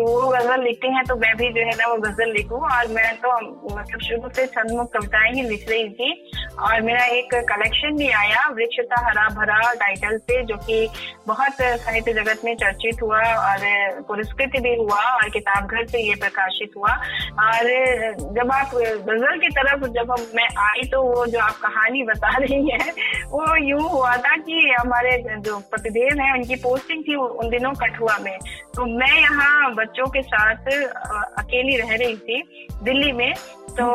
वो 0.00 0.28
गज़ल 0.28 0.62
लिखते 0.62 0.88
हैं 0.88 1.04
तो 1.04 1.16
मैं 1.16 1.34
भी 1.36 1.48
जो 1.48 1.66
है 1.66 1.74
ना 1.76 1.86
वो 1.86 1.96
गज़ल 1.98 2.32
लिखूं। 2.32 2.60
और 2.70 2.88
मैं 2.94 3.14
तो 3.16 3.34
मतलब 3.76 4.00
शुरू 4.00 4.30
से 4.36 4.46
छंदमुख 4.46 4.92
कविताएँ 4.92 5.32
ही 5.34 5.42
लिख 5.42 5.68
रही 5.70 5.88
थी। 5.90 6.10
और 6.60 6.80
मेरा 6.82 7.04
एक 7.16 7.34
कलेक्शन 7.48 7.96
भी 7.96 8.08
आया, 8.12 8.46
वृक्षता 8.48 9.00
हरा 9.06 9.28
भरा 9.36 9.72
टाइटल 9.80 10.18
से 10.18 10.42
जो 10.44 10.56
कि 10.66 10.88
बहुत 11.26 11.60
साहित्य 11.60 12.12
जगत 12.12 12.40
में 12.44 12.54
चर्चित 12.56 13.02
हुआ 13.02 13.20
और 13.20 13.58
पुरस्कृत 14.08 14.60
भी 14.62 14.74
हुआ 14.76 15.00
और 15.12 15.28
किताब 15.30 15.66
घर 15.66 15.86
से 15.86 16.02
ये 16.02 16.14
प्रकाशित 16.20 16.76
हुआ। 16.76 16.92
और 17.42 17.70
जब 18.36 18.52
आप 18.52 18.74
गज़ल 18.74 19.38
की 19.38 19.48
तरफ़ 19.50 19.86
जब 19.92 20.10
हम 20.10 20.26
मैं 20.34 20.48
आई 20.62 20.88
तो 20.92 21.02
वो 21.02 21.24
जो 21.26 21.38
आप 21.38 21.56
कहानी 21.62 22.02
बता 22.02 22.36
रही 22.36 22.68
है 22.70 22.90
वो 23.30 23.44
यूँ 23.66 23.80
हुआ 23.80 24.16
था 24.16 24.36
कि 24.36 24.74
हमारे 24.80 25.16
जो 25.38 25.58
पतिदेव 25.72 26.20
हैं, 26.20 26.32
उनकी 26.32 26.56
पोस्टिंग 26.56 27.02
थी 27.04 27.14
उन 27.14 27.48
दिनों 27.50 27.72
कठुआ 27.72 28.16
में। 28.18 28.38
तो 28.74 28.86
मैं 28.98 29.14
यहाँ 29.20 29.74
बच्चों 29.74 30.06
के 30.06 30.22
साथ 30.22 30.70
अकेली 31.38 31.76
रह 31.76 31.94
रही 31.94 32.16
थी 32.16 32.68
दिल्ली 32.82 33.12
में। 33.12 33.32
तो 33.72 33.86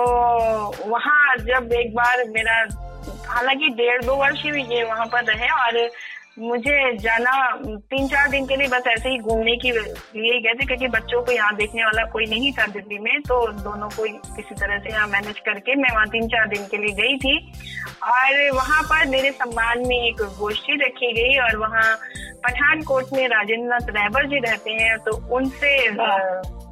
वहाँ 0.89 1.36
जब 1.38 1.74
एक 1.74 1.95
बार 1.95 2.24
मेरा, 2.29 2.55
हालाँकि 3.27 3.67
डेढ़ 3.69 4.03
दो 4.03 4.15
वर्ष 4.15 4.43
ही 4.45 4.62
ये 4.75 4.83
वहाँ 4.83 5.05
पर 5.05 5.24
रहे 5.24 5.50
और 5.55 5.89
मुझे 6.38 6.74
जाना 6.98 7.32
तीन 7.91 8.08
चार 8.08 8.29
दिन 8.29 8.46
के 8.48 8.56
लिए 8.56 8.67
बस 8.67 8.88
ऐसे 8.88 9.10
ही 9.10 9.17
घूमने 9.20 9.56
की 9.58 9.72
लिए 9.72 10.39
गए 10.41 10.53
थे 10.60 10.65
क्योंकि 10.65 10.88
बच्चों 10.96 11.22
को 11.25 11.32
यहाँ 11.32 11.56
देखने 11.56 11.84
वाला 11.84 12.03
कोई 12.12 12.25
नहीं 12.29 12.51
था 12.53 12.65
दिल्ली 12.74 13.00
में 13.03 13.22
तो 13.29 13.38
दोनों 13.63 13.89
को 13.89 14.03
किसी 14.36 14.56
तरह 14.56 14.79
से 14.79 14.89
यहाँ 14.89 15.08
मैनेज 15.08 15.39
करके 15.46 15.75
मैं 15.75 15.94
वहाँ 15.94 16.06
तीन 16.10 16.27
चार 16.27 16.48
दिन 16.48 16.65
के 16.72 16.77
लिए 16.77 16.94
गई 17.01 17.17
थी। 17.17 17.36
और 18.13 18.51
वहाँ 18.56 18.82
पर 18.89 19.06
मेरे 19.10 19.32
सम्मान 19.32 19.88
में 19.88 19.98
एक 19.98 20.22
गोष्ठी 20.39 20.75
रखी 20.84 21.12
गई 21.13 21.38
और 21.46 21.58
वहाँ 21.58 21.96
पठानकोट 22.46 23.13
में 23.13 23.27
राजेंद्र 23.27 23.67
नाथ 23.70 23.89
रहबर 23.98 24.27
जी 24.29 24.39
रहते 24.46 24.72
हैं 24.82 24.98
तो 25.08 25.17
उनसे 25.38 25.75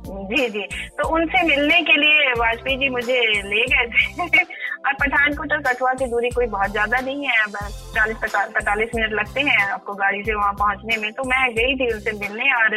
जी 0.08 0.48
जी 0.50 0.62
तो 0.98 1.08
उनसे 1.16 1.42
मिलने 1.48 1.82
के 1.84 1.96
लिए 2.02 2.34
वाजपेयी 2.40 2.78
जी 2.78 2.90
मुझे 2.90 3.20
ले 3.44 3.66
गए 3.72 4.28
थे। 4.28 4.44
और 4.86 4.94
पठानकोट 4.96 5.54
और 5.54 5.62
कठुआ 5.64 5.94
की 5.94 6.06
दूरी 6.08 6.30
कोई 6.32 6.46
बहुत 6.48 6.72
ज़्यादा 6.72 7.00
नहीं 7.02 7.28
है। 7.28 7.46
चालीस 7.96 8.18
पैतालीस 8.26 8.90
मिनट 8.96 9.14
लगते 9.14 9.42
हैं 9.42 9.60
आपको 9.68 9.94
गाड़ी 9.96 10.24
से 10.24 10.34
वहाँ 10.36 10.54
पहुँचने 10.60 10.98
में। 10.98 11.12
तो 11.14 11.24
मैं 11.26 11.44
गई 11.56 11.76
थी 11.76 11.92
उनसे 11.94 12.12
मिलने 12.20 12.52
और 12.56 12.76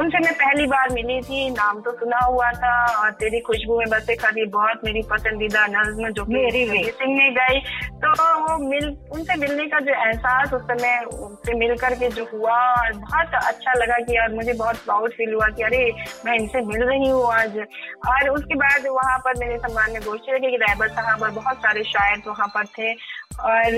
उनसे 0.00 0.18
मैं 0.18 0.32
पहली 0.34 0.66
बार 0.66 0.90
मिली 0.92 1.20
थी। 1.22 1.48
नाम 1.52 1.80
तो 1.80 1.92
सुना 1.98 2.18
हुआ 2.20 2.50
था 2.54 2.74
और 2.94 3.10
तेरी 3.20 3.40
खुशबू 3.48 3.78
में 3.78 3.88
बसे 3.90 4.16
खाली 4.16 4.44
बहुत 4.50 4.80
मेरी 4.84 5.02
पसंदीदा 5.10 5.66
नज्म 5.70 6.10
जो 6.10 6.24
मेरी 6.28 6.64
सिंह 6.66 7.14
ने 7.14 7.30
गई। 7.34 7.60
तो 8.04 8.10
वो 8.40 8.56
मिल 8.60 8.86
उनसे 9.14 9.36
मिलने 9.36 9.66
का 9.66 9.78
जो 9.80 9.92
एहसास 9.94 10.52
उस 10.52 10.62
समय 10.64 10.98
उनसे 11.14 11.54
मिल 11.58 11.76
करके 11.78 12.08
जो 12.10 12.24
हुआ 12.32 12.58
और 12.72 12.92
बहुत 12.94 13.34
अच्छा 13.44 13.72
लगा 13.74 13.98
कि 13.98 14.16
यार 14.16 14.34
मुझे 14.34 14.52
बहुत 14.54 14.76
प्राउड 14.84 15.12
फील 15.12 15.32
हुआ 15.34 15.48
कि 15.56 15.62
अरे 15.62 15.84
मैं 16.26 16.34
इनसे 16.34 16.60
मिल 16.66 16.82
रही 16.84 17.08
हूँ 17.08 17.24
आज। 17.34 17.56
और 18.08 18.28
उसके 18.30 18.54
बाद 18.56 18.86
वहाँ 18.90 19.18
पर 19.24 19.38
मेरे 19.40 19.58
सम्मान 19.58 19.92
में 19.92 20.02
गोष्ठी 20.02 20.32
रखी 20.32 20.50
कि 20.50 20.56
रहबर 20.64 20.88
साहब 20.90 21.22
और 21.22 21.30
बहुत 21.44 21.58
सारे 21.58 21.82
शायर 21.84 22.22
वहाँ 22.26 22.48
पर 22.48 22.66
थे। 22.66 22.94
और 23.34 23.70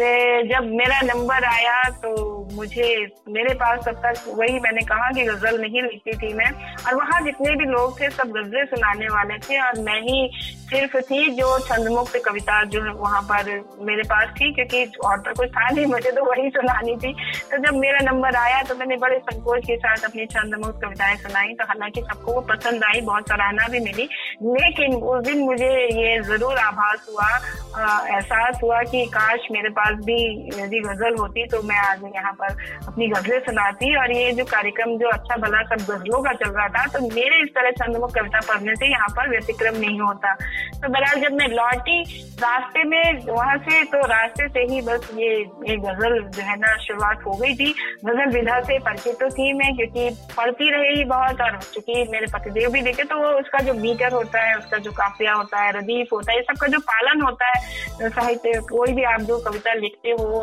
जब 0.48 0.64
मेरा 0.70 1.00
नंबर 1.04 1.44
आया 1.44 1.82
तो 2.02 2.10
मुझे, 2.54 2.88
मेरे 3.28 3.54
पास 3.54 3.84
तब 3.86 3.94
तक 4.04 4.22
वही 4.38 4.58
मैंने 4.60 4.80
कहा 4.86 5.10
कि 5.12 5.22
गज़ल 5.24 5.60
नहीं 5.60 5.82
लिखती 5.82 6.12
थी 6.16 6.32
मैं। 6.34 6.50
और 6.86 6.94
वहाँ 6.94 7.20
जितने 7.22 7.54
भी 7.56 7.64
लोग 7.64 8.00
थे, 8.00 8.10
सब 8.10 8.30
गजलें 8.36 8.64
सुनाने 8.66 9.06
वाले 9.06 9.38
थे 9.38 9.60
और 9.60 9.80
मैं 9.80 10.00
ही 10.02 10.28
सिर्फ़ 10.70 10.96
थी 11.00 11.28
जो 11.34 11.58
छंदमुक्त 11.66 12.16
कविता 12.24 12.62
जो 12.66 12.82
है 12.84 12.92
वहाँ 12.92 13.22
पर 13.22 13.50
मेरे 13.80 14.02
पास 14.04 14.28
थी, 14.36 14.52
क्योंकि 14.54 14.84
और 15.04 15.18
तो 15.18 15.34
कुछ 15.34 15.50
था 15.50 15.68
नहीं, 15.68 15.86
मुझे 15.86 16.10
तो 16.10 16.24
वही 16.24 16.48
सुनानी 16.50 16.96
थी। 16.96 17.12
तो 17.50 17.58
जब 17.66 17.78
मेरा 17.78 17.98
नंबर 18.10 18.36
आया 18.36 18.62
तो 18.62 18.74
मैंने 18.74 18.96
बड़े 18.96 19.18
संकोच 19.20 19.64
के 19.66 19.76
साथ 19.76 20.04
अपनी 20.04 20.26
छंदमुक्त 20.26 20.80
कविताएँ 20.84 21.16
सुनाई 21.16 21.54
तो 21.54 21.64
हालाँकि 21.64 22.00
सबको 22.02 22.32
वो 22.32 22.40
पसंद 22.50 22.84
आई, 22.84 23.00
बहुत 23.00 23.28
सराहना 23.28 23.68
भी 23.68 23.80
मिली। 23.80 24.08
लेकिन 24.42 24.94
उस 24.94 25.24
दिन 25.24 25.44
मुझे 25.44 25.72
ये 26.02 26.20
ज़रूर 26.22 26.58
आभास 26.58 27.06
हुआ 27.08 27.30
एहसास 27.76 28.60
हुआ 28.62 28.82
कि 28.82 29.04
काश 29.14 29.45
मेरे 29.52 29.68
पास 29.70 29.94
भी 30.04 30.18
यदि 30.54 30.80
गज़ल 30.80 31.16
होती 31.18 31.46
तो 31.48 31.62
मैं 31.62 31.78
आज 31.80 32.02
यहाँ 32.14 32.32
पर 32.34 32.56
अपनी 32.88 33.08
गजलें 33.08 33.38
सुनाती। 33.40 33.94
और 33.96 34.12
ये 34.12 34.32
जो 34.32 34.44
कार्यक्रम, 34.46 34.96
जो 34.98 35.08
अच्छा 35.08 35.36
भला 35.38 35.62
सब 35.64 35.84
गजलों 35.90 36.22
का 36.22 36.32
चल 36.34 36.50
रहा 36.50 36.68
था 36.68 36.86
तो 36.92 37.00
मेरे 37.06 37.42
इस 37.42 37.48
तरह 37.54 37.70
छंदमुख 37.78 38.14
कविता 38.14 38.40
पढ़ने 38.48 38.74
से 38.76 38.90
यहाँ 38.90 39.08
पर 39.16 39.28
व्यतिक्रम 39.30 39.76
नहीं 39.78 40.00
होता। 40.00 40.34
तो 40.34 40.88
बहरहाल 40.88 41.20
जब 41.20 41.36
मैं 41.36 41.48
लौटी, 41.50 42.02
रास्ते 42.38 42.82
में, 42.84 43.26
वहाँ 43.26 43.56
से 43.58 43.82
तो 43.86 44.00
रास्ते 44.06 44.48
से 44.48 44.60
ही 44.72 44.80
बस 44.82 45.10
ये 45.16 45.30
ये 45.68 45.76
गज़ल 45.78 46.18
जो 46.30 46.42
है 46.42 46.56
ना 46.58 46.76
शुरुआत 46.78 47.24
हो 47.26 47.32
गई 47.34 47.54
थी। 47.56 47.72
गज़ल 48.04 48.30
विधा 48.32 48.60
से 48.62 48.78
परिचित 48.80 49.14
तो 49.20 49.28
थी 49.30 49.52
मैं, 49.52 49.74
क्योंकि 49.76 50.08
पढ़ती 50.36 50.70
रही 50.70 51.04
बहुत 51.06 51.40
और 51.40 51.58
चूँकि 51.64 52.04
मेरे 52.12 52.26
पतिदेव 52.34 52.70
भी 52.72 52.80
देखे 52.82 53.04
तो 53.04 53.18
वो 53.18 53.30
उसका 53.38 53.58
जो 53.64 53.74
मीटर 53.76 54.12
होता 54.12 54.42
है, 54.42 54.54
उसका 54.56 54.78
जो 54.78 54.92
काफिया 54.94 55.34
होता 55.34 55.62
है, 55.62 55.72
रदीफ 55.72 56.12
होता 56.12 56.32
है, 56.32 56.38
ये 56.38 56.44
सबका 56.44 56.66
जो 56.66 56.78
पालन 56.86 57.22
होता 57.22 57.48
है, 57.48 58.08
साहित्य, 58.10 58.60
कोई 58.70 58.92
भी 58.92 59.04
आप 59.06 59.20
जो 59.22 59.35
कविता 59.40 59.74
लिखते 59.74 60.10
हो 60.10 60.40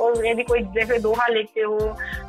और 0.00 0.26
यदि 0.26 0.42
कोई 0.42 0.60
जैसे 0.74 0.98
दोहा 0.98 1.26
लिखते 1.28 1.60
हो। 1.60 1.78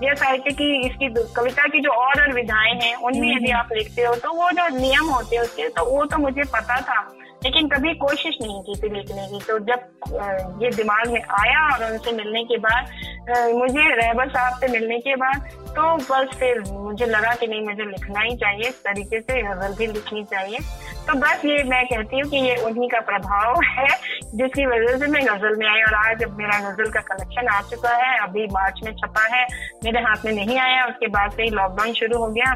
या 0.03 0.13
साहित्य 0.13 0.51
की 0.51 0.69
इसकी 0.87 1.09
कविता 1.35 1.67
की 1.67 1.79
जो 1.79 1.91
और 1.91 2.21
और 2.21 2.33
विधाएँ 2.33 2.73
हैं 2.81 2.95
उनमें 2.95 3.35
यदि 3.35 3.51
आप 3.51 3.69
लिखते 3.73 4.01
हो 4.01 4.15
तो 4.15 4.33
वो 4.33 4.49
जो 4.51 4.67
नियम 4.77 5.05
होते 5.05 5.35
हैं 5.35 5.43
उसके 5.43 5.69
तो 5.69 5.85
वो 5.85 6.05
तो 6.05 6.17
मुझे 6.17 6.43
पता 6.53 6.81
था। 6.81 6.99
लेकिन 7.45 7.67
कभी 7.69 7.93
कोशिश 7.95 8.37
नहीं 8.41 8.61
की 8.63 8.75
थी 8.75 8.89
लिखने 8.93 9.27
की। 9.27 9.39
तो 9.39 9.57
जब 9.65 10.61
ये 10.63 10.69
दिमाग 10.75 11.11
में 11.11 11.21
आया 11.39 11.59
और 11.73 11.83
उनसे 11.91 12.11
मिलने 12.11 12.43
के 12.43 12.57
बाद 12.57 13.53
मुझे 13.53 13.83
रहबर 13.95 14.29
साहब 14.29 14.59
से 14.59 14.67
मिलने 14.67 14.99
के 14.99 15.15
बाद 15.15 15.49
तो 15.75 15.95
बस 15.97 16.35
फिर 16.39 16.59
मुझे 16.71 17.05
लगा 17.05 17.33
कि 17.35 17.47
नहीं, 17.47 17.61
मुझे 17.61 17.85
लिखना 17.85 18.21
ही 18.21 18.35
चाहिए, 18.35 18.67
इस 18.69 18.81
तरीके 18.83 19.19
से 19.21 19.41
गज़ल 19.41 19.73
भी 19.77 19.87
लिखनी 19.87 20.23
चाहिए। 20.23 20.59
तो 21.07 21.13
बस 21.19 21.41
ये 21.45 21.63
मैं 21.63 21.83
कहती 21.85 22.19
हूँ 22.19 22.29
कि 22.29 22.37
ये 22.37 22.55
उन्हीं 22.65 22.87
का 22.89 22.99
प्रभाव 22.99 23.61
है, 23.77 23.87
जिसकी 24.35 24.65
वजह 24.65 24.97
से 24.99 25.07
मैं 25.07 25.25
गज़ल 25.25 25.55
में 25.55 25.67
आई 25.67 25.81
और 25.81 25.95
आज 25.95 26.23
अब 26.23 26.37
मेरा 26.37 26.59
गज़ल 26.69 26.91
का 26.91 27.01
कलेक्शन 27.09 27.47
आ 27.47 27.61
चुका 27.71 27.95
है। 27.95 28.17
अभी 28.19 28.45
मार्च 28.53 28.79
में 28.85 28.91
छपा 28.93 29.25
है, 29.35 29.45
मेरे 29.83 29.99
हाथ 29.99 30.25
में 30.25 30.31
नहीं 30.33 30.57
आया, 30.59 30.85
उसके 30.85 31.07
बाद 31.07 31.31
से 31.31 31.43
ही 31.43 31.49
लॉकडाउन 31.49 31.93
शुरू 31.93 32.17
हो 32.17 32.31
गया। 32.31 32.53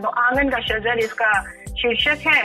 तो 0.00 0.08
आँगन 0.08 0.48
का 0.48 0.60
शजर 0.60 0.98
इसका 0.98 1.32
शीर्षक 1.72 2.26
है 2.26 2.42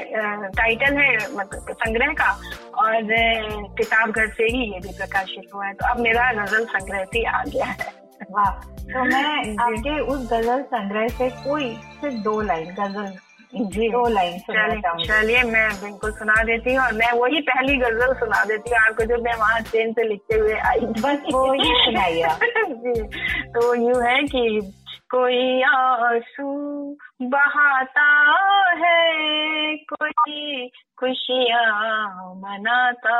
टाइटल 0.50 0.98
है 0.98 1.16
मतलब 1.36 1.72
संग्रह 1.72 2.13
का। 2.13 2.32
और 2.77 3.01
किताब 3.77 4.12
घर 4.12 4.27
से 4.27 4.44
ही 4.44 4.63
ये 4.74 4.80
भी 4.80 4.98
प्रकाशित 4.98 5.54
हुआ 5.54 5.66
है। 5.66 5.74
तो 5.74 5.88
अब 5.88 6.00
मेरा 6.00 6.32
गज़ल 6.34 6.66
संग्रह 6.66 7.04
भी 7.04 7.24
आ 7.24 7.44
गया 7.44 7.66
है। 7.66 7.92
वाह। 8.32 8.51
तो 8.94 9.04
मैं 9.04 9.56
आपके 9.66 10.00
उस 10.00 10.27
गज़ल 10.34 10.62
संग्रह 10.62 11.08
से 11.08 11.30
कोई 11.30 11.74
सिर्फ़ 12.01 12.16
दो 12.16 12.42
लाइन 12.42 12.75
गज़ल। 12.80 13.13
जी। 13.54 13.89
दो 13.89 14.08
लाइन 14.08 14.39
चलिए 14.39 15.44
मैं 15.44 15.70
बिल्कुल 15.82 16.12
सुना 16.12 16.44
देती 16.44 16.74
हूँ 16.74 16.84
और 16.86 16.94
मैं 16.94 17.12
वही 17.12 17.39
पहली 17.42 17.77
गज़ल 17.77 18.13
सुना 18.13 18.44
देती 18.46 18.72
हूँ 18.72 18.80
आपको 18.80 19.04
जो 19.04 19.18
मैं 19.24 19.36
वहाँ 19.36 19.62
ट्रेन 19.62 19.94
से 19.94 20.04
लिखते 20.04 20.36
हुए 20.36 20.54
आई 20.54 20.80
बस 20.80 21.24
वो 21.34 21.54
ही 21.54 21.74
सुनाइए 21.86 22.24
जी। 22.70 23.01
तो 23.51 23.74
यूँ 23.75 24.04
है 24.04 24.22
कि 24.24 24.72
कोई 25.12 25.62
आँसू 25.62 26.50
बहाता 27.22 28.08
है, 28.78 29.78
कोई 29.78 30.68
खुशियाँ 31.00 32.36
मनाता 32.36 33.18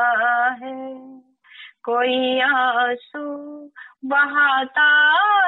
है। 0.64 0.98
कोई 1.84 2.40
आँसू 2.40 3.26
बहाता 4.06 4.90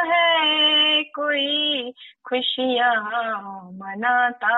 है, 0.08 1.04
कोई 1.04 1.92
खुशियाँ 2.26 3.04
मनाता 3.74 4.56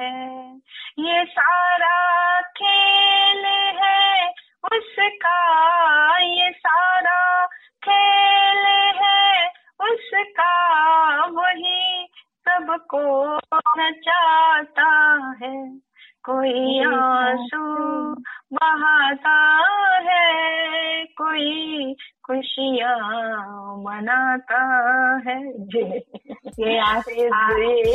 है। 0.00 0.56
ये 0.98 1.24
सारा 1.24 2.40
खेल 2.40 3.44
है 3.82 4.28
उसका, 4.72 5.38
ये 6.18 6.50
सारा 6.50 7.46
खेल 7.84 8.66
है 9.02 9.37
उसका 9.80 10.52
वही 11.26 12.08
सबको 12.48 13.02
नचाता 13.78 14.90
है। 15.42 15.78
कोई 16.24 16.84
आँसू 16.84 17.62
बहाता 18.52 19.36
है 20.08 21.04
कोई 21.04 21.94
खुशियाँ 22.26 22.98
मनाता 23.82 24.62
है। 25.26 25.38
ये 26.58 26.74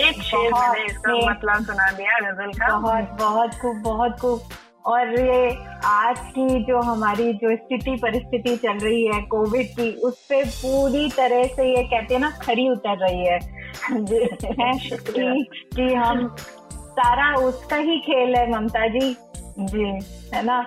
एक 0.08 0.22
शेर 0.22 0.54
मैंने 0.54 0.86
इसका 0.86 1.14
मतलब 1.32 1.64
सुना 1.64 1.92
दिया 1.92 2.20
गज़ल 2.20 2.52
का। 2.52 2.80
बहुत 2.80 3.10
बहुत 3.20 3.52
खूब 3.62 3.82
बहुत 3.82 4.20
खूब। 4.22 4.40
और 4.86 5.20
ये 5.20 5.56
आज 5.86 6.20
की 6.20 6.64
जो 6.64 6.82
हमारी 6.82 7.34
जो 7.34 7.56
स्थिति 7.56 7.96
परिस्थिति 7.96 8.56
चल 8.58 8.78
रही 8.78 9.06
है 9.08 9.22
कोविड 9.22 9.68
की 9.68 9.92
उस 9.96 10.18
पर 10.20 10.46
पूरी 10.46 11.10
तरह 11.10 11.44
से 11.44 11.78
ये 11.78 11.84
कहते 11.84 12.14
हैं 12.14 12.22
ना 12.22 12.30
खरी 12.30 12.70
उतर 12.70 12.98
रही 12.98 13.26
है। 13.26 13.40
कि, 13.92 15.48
कि 15.76 15.94
हम 15.94 16.36
सारा 16.76 17.36
उसका 17.36 17.76
ही 17.76 18.00
खेल 18.00 18.36
है 18.36 18.52
ममता 18.52 18.88
जी। 18.88 19.16
जी 19.60 20.00
है 20.36 20.46
ना? 20.46 20.62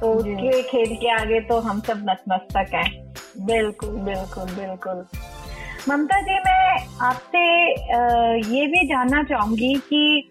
तो 0.00 0.12
उसके 0.12 0.62
खेल 0.62 0.96
के 0.96 1.20
आगे 1.20 1.40
तो 1.40 1.60
हम 1.60 1.80
सब 1.80 2.06
नतमस्तक 2.10 2.74
हैं। 2.74 3.14
बिल्कुल 3.46 3.90
बिल्कुल 3.90 4.44
बिल्कुल। 4.44 5.04
ममता 5.88 6.20
जी 6.20 6.34
मैं 6.34 6.86
आपसे 7.00 7.42
ये 8.56 8.66
भी 8.66 8.86
जानना 8.86 9.22
चाहूँगी 9.22 9.74
कि 9.74 10.30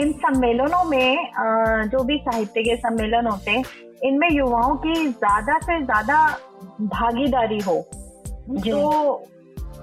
इन 0.00 0.12
सम्मेलनों 0.20 0.84
में 0.84 1.88
जो 1.90 2.02
भी 2.04 2.16
साहित्य 2.18 2.62
के 2.62 2.76
सम्मेलन 2.78 3.26
होते 3.26 3.50
हैं 3.50 3.64
इनमें 4.04 4.28
युवाओं 4.30 4.74
की 4.76 4.94
ज़्यादा 4.94 5.58
से 5.58 5.82
ज़्यादा 5.84 6.16
भागीदारी 6.94 7.58
हो। 7.60 7.80
तो 8.60 9.24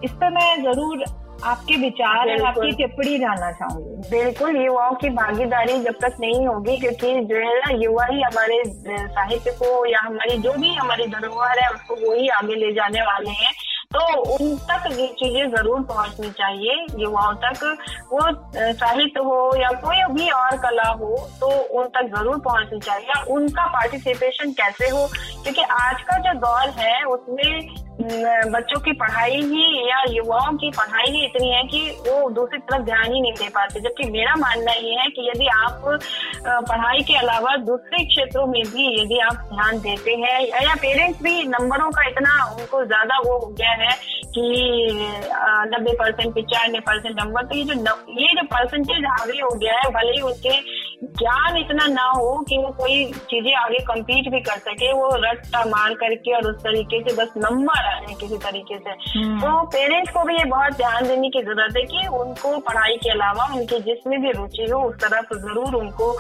इस 0.04 0.12
पर 0.12 0.30
मैं 0.32 0.62
ज़रूर 0.64 1.04
आपके 1.46 1.76
विचार 1.78 2.30
और 2.30 2.42
आपकी 2.46 2.72
टिप्पणी 2.78 3.18
जानना 3.20 3.52
चाहूँगी। 3.52 4.10
बिल्कुल 4.10 4.58
युवाओं 4.58 4.96
की 4.96 5.10
भागीदारी 5.12 5.80
जब 5.84 5.96
तक 6.02 6.18
नहीं 6.22 6.48
होगी 6.48 6.78
क्योंकि 6.78 7.14
जो 7.26 7.36
है 7.38 7.54
ना 7.60 7.72
युवा 7.84 8.06
ही 8.06 8.22
हमारे 8.22 8.62
साहित्य 8.66 9.52
को 9.62 9.86
या 9.86 10.00
हमारी 10.06 10.38
जो 10.38 10.54
भी 10.54 10.74
हमारी 10.76 11.08
धरोहर 11.08 11.60
है 11.60 11.70
उसको 11.70 11.96
वो 12.06 12.14
ही 12.16 12.28
आगे 12.40 12.56
ले 12.56 12.72
जाने 12.74 13.02
वाले 13.02 13.30
हैं। 13.42 13.54
तो 13.94 14.00
उन 14.34 14.56
तक 14.70 14.84
ये 14.92 15.06
चीज़ें 15.20 15.50
ज़रूर 15.52 15.82
पहुंचनी 15.84 16.30
चाहिए, 16.32 16.74
युवाओं 17.00 17.34
तक। 17.44 17.64
वो 18.12 18.20
साहित्य 18.74 19.20
हो 19.20 19.40
या 19.62 19.70
कोई 19.82 20.04
भी 20.14 20.30
और 20.32 20.58
कला 20.66 20.88
हो 20.92 21.16
तो 21.42 21.50
उन 21.80 21.88
तक 21.98 22.16
ज़रूर 22.16 22.40
पहुंचनी 22.46 22.80
चाहिए। 22.80 23.24
उनका 23.36 23.66
पार्टिसिपेशन 23.74 24.52
कैसे 24.62 24.90
हो? 24.90 25.06
क्योंकि 25.44 25.62
आज 25.82 26.02
का 26.02 26.18
जो 26.20 26.40
दौर 26.40 26.70
है, 26.80 27.04
उसमें 27.06 27.88
बच्चों 28.52 28.80
की 28.80 28.92
पढ़ाई 29.00 29.40
ही 29.44 29.64
या 29.88 30.02
युवाओं 30.10 30.58
की 30.58 30.70
पढ़ाई 30.72 31.10
ही 31.12 31.24
इतनी 31.26 31.50
है 31.52 31.64
कि 31.64 31.80
वो 32.06 32.30
दूसरी 32.30 32.60
तरफ़ 32.60 32.84
ध्यान 32.84 33.14
ही 33.14 33.22
नहीं 33.22 33.34
दे 33.34 33.48
पाते। 33.56 33.80
जबकि 33.80 34.10
मेरा 34.12 34.36
मानना 34.40 34.74
ये 34.74 34.94
है 35.00 35.08
कि 35.16 35.28
यदि 35.30 35.48
आप 35.56 35.82
पढ़ाई 36.70 37.04
के 37.08 37.16
अलावा 37.18 37.56
दूसरे 37.66 38.04
क्षेत्रों 38.06 38.46
में 38.48 38.62
भी 38.66 38.86
यदि 39.02 39.20
आप 39.22 39.44
ध्यान 39.50 39.80
देते 39.80 40.12
हैं, 40.22 40.40
या 40.64 40.76
पेरेंट्स 40.82 41.22
भी 41.24 41.44
नंबरों 41.48 41.90
का 41.92 42.08
इतना 42.10 42.44
उनको 42.52 42.84
ज़्यादा 42.86 43.18
वो 43.20 43.38
हो 43.38 43.48
गया 43.50 43.72
है 43.80 43.94
कि 44.36 44.44
नब्बे 45.72 45.94
परसेंट 46.00 46.34
पिचानवे 46.36 46.80
परसेंट 46.88 47.20
नंबर 47.20 47.46
तो 47.46 47.56
ये 47.56 47.64
जो 47.64 47.74
ये 48.20 48.34
जो 48.36 48.44
परसेंटेज 48.56 49.06
आगे 49.12 49.40
हो 49.40 49.50
गया 49.56 49.74
है, 49.78 49.90
भले 49.92 50.12
ही 50.16 50.22
उनके 50.22 50.58
ज्ञान 51.02 51.58
इतना 51.58 51.86
ना 51.88 52.04
हो 52.06 52.32
कि 52.50 52.58
वो 52.58 52.70
कोई 52.78 53.06
चीज़ें 53.24 53.54
आगे 53.56 53.78
कम्पीट 53.86 54.28
भी 54.32 54.40
कर 54.42 54.58
सके 54.60 54.92
वो 54.94 55.10
रट्टा 55.20 55.64
मार 55.66 55.94
करके 55.96 56.34
और 56.36 56.48
उस 56.48 56.56
तरीके 56.64 57.00
से 57.02 57.16
बस 57.16 57.34
नंबर 57.38 57.86
आए 57.86 58.16
किसी 58.20 58.38
तरीके 58.40 58.78
से 58.78 58.96
हम्म। 59.12 59.40
तो 59.40 59.62
पेरेंट्स 59.68 60.12
को 60.14 60.24
भी 60.24 60.36
ये 60.36 60.44
बहुत 60.46 60.76
ध्यान 60.78 61.08
देने 61.08 61.30
की 61.30 61.42
ज़रूरत 61.42 61.78
है 61.78 61.84
कि 61.86 62.08
उनको 62.16 62.58
पढ़ाई 62.62 62.98
के 62.98 63.12
अलावा 63.12 63.46
उनकी 63.54 63.80
जिसमें 63.84 64.20
भी 64.22 64.32
रुचि 64.32 64.70
हो 64.72 64.82
उस 64.82 64.96
तरफ़ 64.98 65.34
ज़रूर 65.36 65.76
उनको 65.76 66.12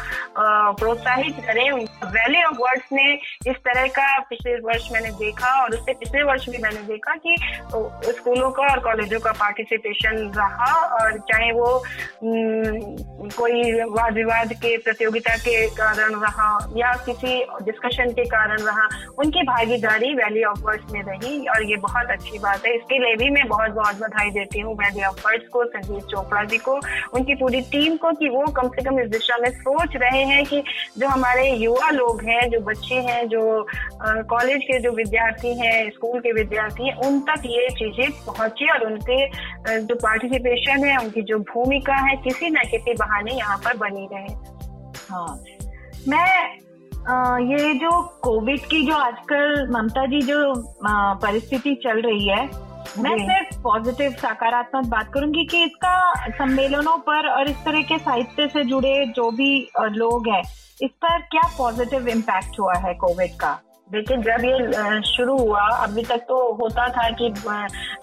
प्रोत्साहित 0.79 1.43
करें 1.47 1.63
वैली 2.07 2.43
ऑफ़ 2.43 2.57
वर्ड्स 2.59 2.93
ने 2.93 3.11
इस 3.47 3.57
तरह 3.67 3.87
का 3.97 4.07
पिछले 4.29 4.55
वर्ष 4.61 4.87
मैंने 4.93 5.11
देखा 5.19 5.51
और 5.61 5.75
उससे 5.75 5.93
पिछले 5.95 6.23
वर्ष 6.23 6.49
भी 6.49 6.63
मैंने 6.63 6.81
देखा 6.85 7.15
कि 7.17 7.35
स्कूलों 8.13 8.51
का 8.51 8.71
और 8.71 8.79
कॉलेजों 8.81 9.19
का 9.19 9.31
पार्टिसिपेशन 9.39 10.17
रहा 10.37 10.73
और 10.93 11.19
चाहे 11.29 11.51
वो 11.53 11.69
कोई 13.35 13.71
वाद 13.91 14.13
विवाद 14.15 14.53
के 14.55 14.68
प्रतियोगिता 14.77 15.35
के 15.37 15.65
कारण 15.75 16.15
रहा 16.21 16.49
या 16.77 16.91
किसी 17.05 17.35
डिस्कशन 17.63 18.11
के 18.11 18.25
कारण 18.27 18.61
रहा, 18.61 18.87
उनकी 19.19 19.43
भागीदारी 19.43 20.13
वैली 20.15 20.43
ऑफ़ 20.45 20.59
वर्ड्स 20.63 20.91
में 20.91 21.01
रही 21.03 21.45
और 21.47 21.63
ये 21.63 21.75
बहुत 21.79 22.11
अच्छी 22.11 22.39
बात 22.39 22.65
है। 22.65 22.75
इसके 22.75 22.99
लिए 22.99 23.15
भी 23.15 23.29
मैं 23.29 23.47
बहुत 23.47 23.71
बहुत 23.71 23.99
बधाई 23.99 24.29
देती 24.31 24.59
हूँ 24.59 24.75
वैली 24.75 25.03
ऑफ़ 25.05 25.21
वर्ड्स 25.27 25.47
को 25.47 25.63
संजीव 25.67 25.99
चोपड़ा 26.11 26.43
जी 26.43 26.57
को, 26.59 26.79
उनकी 27.13 27.35
पूरी 27.35 27.61
टीम 27.71 27.97
को 27.97 28.11
कि 28.13 28.29
वो 28.29 28.45
कम 28.53 28.69
से 28.69 28.83
कम 28.83 28.99
इस 28.99 29.09
दिशा 29.09 29.37
में 29.37 29.49
सोच 29.51 29.95
रहे 29.95 30.23
हैं 30.25 30.43
कि 30.45 30.63
जो 30.97 31.07
हमारे 31.07 31.49
युवा 31.53 31.89
लोग 31.91 32.23
हैं, 32.23 32.49
जो 32.49 32.59
बच्चे 32.61 32.95
हैं, 33.01 33.27
जो 33.27 33.67
कॉलेज 34.29 34.63
के 34.63 34.79
जो 34.79 34.91
विद्यार्थी 34.93 35.53
हैं 35.59 35.89
स्कूल 35.91 36.19
के 36.19 36.31
विद्यार्थी 36.33 36.87
हैं, 36.87 36.95
उन 36.99 37.19
तक 37.29 37.45
ये 37.45 37.67
चीज़ें 37.75 38.11
पहुँची 38.25 38.69
और 38.71 38.85
उनके 38.85 39.25
जो 39.79 39.95
पार्टिसिपेशन 39.97 40.85
है, 40.85 40.97
उनकी 40.97 41.21
जो 41.23 41.39
भूमिका 41.53 41.95
है, 42.05 42.15
किसी 42.23 42.49
न 42.49 42.69
किसी 42.71 42.93
बहाने 42.95 43.31
यहाँ 43.31 43.57
पर 43.57 43.77
बनी 43.77 44.07
रहे। 44.13 44.57
हाँ। 45.09 45.43
मैं 46.07 46.59
आ, 47.09 47.37
ये 47.37 47.73
जो 47.73 48.01
कोविड 48.23 48.65
की 48.65 48.85
जो 48.85 48.95
आजकल 48.95 49.67
ममता 49.71 50.05
जी 50.05 50.21
जो 50.21 50.53
परिस्थिति 51.21 51.75
चल 51.83 52.01
रही 52.01 52.27
है 52.29 52.69
मैं 52.99 53.17
सिर्फ़ 53.17 53.61
पॉजिटिव 53.61 54.11
सकारात्मक 54.11 54.85
बात 54.85 55.11
करूँगी 55.13 55.45
कि 55.45 55.63
इसका 55.63 56.13
सम्मेलनों 56.29 56.97
पर 56.97 57.29
और 57.29 57.49
इस 57.49 57.57
तरह 57.57 57.81
के 57.81 57.97
साहित्य 57.97 58.47
से 58.47 58.63
जुड़े 58.63 59.05
जो 59.15 59.29
भी 59.31 59.51
लोग 59.79 60.27
हैं 60.27 60.41
इस 60.81 60.91
पर 61.01 61.21
क्या 61.21 61.47
पॉजिटिव 61.57 62.07
इम्पैक्ट 62.07 62.59
हुआ 62.59 62.73
है 62.73 62.93
कोविड 62.93 63.31
का? 63.31 63.59
देखिए 63.91 64.17
जब 64.17 64.43
ये 64.45 65.01
शुरू 65.01 65.37
हुआ, 65.37 65.61
अभी 65.61 66.01
तक 66.03 66.17
तो 66.17 66.35
होता 66.53 66.87
था 66.87 67.09
कि 67.11 67.29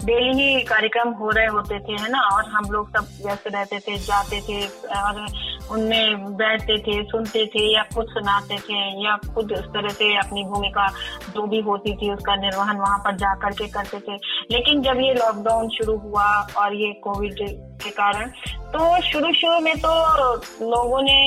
डेली 0.05 0.43
ही 0.43 0.61
कार्यक्रम 0.61 1.11
हो 1.11 1.29
रहे 1.29 1.45
होते 1.45 1.79
थे, 1.79 1.91
है 2.01 2.09
ना? 2.11 2.19
और 2.35 2.49
हम 2.49 2.65
लोग 2.71 2.89
सब 2.89 3.07
व्यस्त 3.25 3.43
रहते 3.47 3.79
थे, 3.79 3.97
जाते 3.97 4.39
थे, 4.41 4.65
और 4.95 5.25
उनमें 5.71 6.35
बैठते 6.35 6.77
थे, 6.77 7.01
सुनते 7.03 7.45
थे, 7.45 7.63
या 7.73 7.83
खुद 7.95 8.07
सुनाते 8.09 8.57
थे, 8.57 8.79
या 9.03 9.15
खुद 9.35 9.51
उस 9.51 9.65
तरह 9.67 9.89
से 9.89 10.17
अपनी 10.17 10.43
भूमिका 10.43 10.87
जो 11.33 11.45
भी 11.47 11.61
होती 11.61 11.93
थी, 11.93 12.13
उसका 12.13 12.35
निर्वहन 12.35 12.77
वहाँ 12.77 12.97
पर 12.97 13.15
जा 13.15 13.33
करके 13.35 13.67
करते 13.67 13.99
थे। 13.99 14.15
लेकिन 14.51 14.81
जब 14.81 14.99
ये 14.99 15.13
लॉकडाउन 15.13 15.69
शुरू 15.69 15.97
हुआ, 15.97 16.27
और 16.57 16.75
ये 16.75 16.91
कोविड 17.03 17.39
के 17.83 17.89
कारण 17.91 18.29
तो 18.73 19.01
शुरू 19.01 19.33
शुरू 19.33 19.59
में 19.59 19.75
तो 19.77 20.35
लोगों 20.69 21.01
ने 21.01 21.17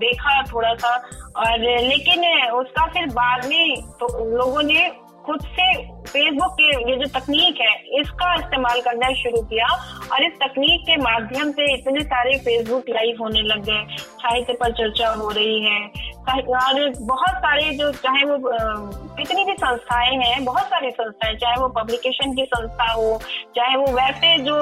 देखा 0.00 0.40
थोड़ा 0.52 0.74
सा। 0.76 0.96
और 1.38 1.58
लेकिन 1.82 2.24
उसका 2.52 2.86
फिर 2.88 3.06
बाद 3.12 3.46
में 3.46 3.82
तो 4.00 4.06
लोगों 4.36 4.62
ने 4.64 4.90
खुद 5.26 5.40
से 5.46 5.64
फेसबुक 6.04 6.52
के 6.60 6.68
ये 6.90 6.96
जो 6.98 7.06
तकनीक 7.18 7.60
है, 7.60 7.72
इसका 8.00 8.34
इस्तेमाल 8.34 8.80
करना 8.82 9.10
शुरू 9.14 9.42
किया। 9.42 9.66
और 10.12 10.24
इस 10.24 10.32
तकनीक 10.42 10.80
के 10.82 10.96
माध्यम 10.98 11.50
से 11.52 11.72
इतने 11.74 12.00
सारे 12.04 12.36
फेसबुक 12.38 12.88
लाइव 12.90 13.22
होने 13.22 13.42
लग 13.44 13.64
गए। 13.64 13.96
साहित्य 13.98 14.52
पर 14.60 14.72
चर्चा 14.72 15.08
हो 15.12 15.28
रही 15.30 15.64
है 15.64 16.08
और 16.30 16.92
बहुत 17.02 17.36
सारे 17.36 17.70
जो 17.76 17.90
चाहे 17.92 18.24
वो 18.24 18.36
कितनी 19.16 19.44
भी 19.44 19.52
संस्थाएँ 19.54 20.16
हैं, 20.16 20.44
बहुत 20.44 20.64
सारी 20.64 20.90
संस्थाएँ, 20.90 21.36
चाहे 21.36 21.60
वो 21.60 21.68
पब्लिकेशन 21.78 22.34
की 22.34 22.44
संस्था 22.46 22.90
हो, 22.92 23.18
चाहे 23.56 23.76
वो 23.76 23.86
वैसे 23.92 24.36
जो 24.44 24.56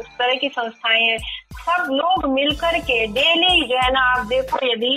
उस 0.00 0.08
तरह 0.18 0.34
की 0.34 0.48
संस्थाएँ 0.50 1.02
हैं 1.02 1.18
सब 1.60 1.86
लोग 1.92 2.28
मिलकर 2.32 2.78
के 2.80 3.06
डेली 3.08 3.64
जो 3.68 3.78
है 3.78 3.92
ना, 3.92 4.00
आप 4.10 4.26
देखो 4.26 4.66
यदि 4.66 4.94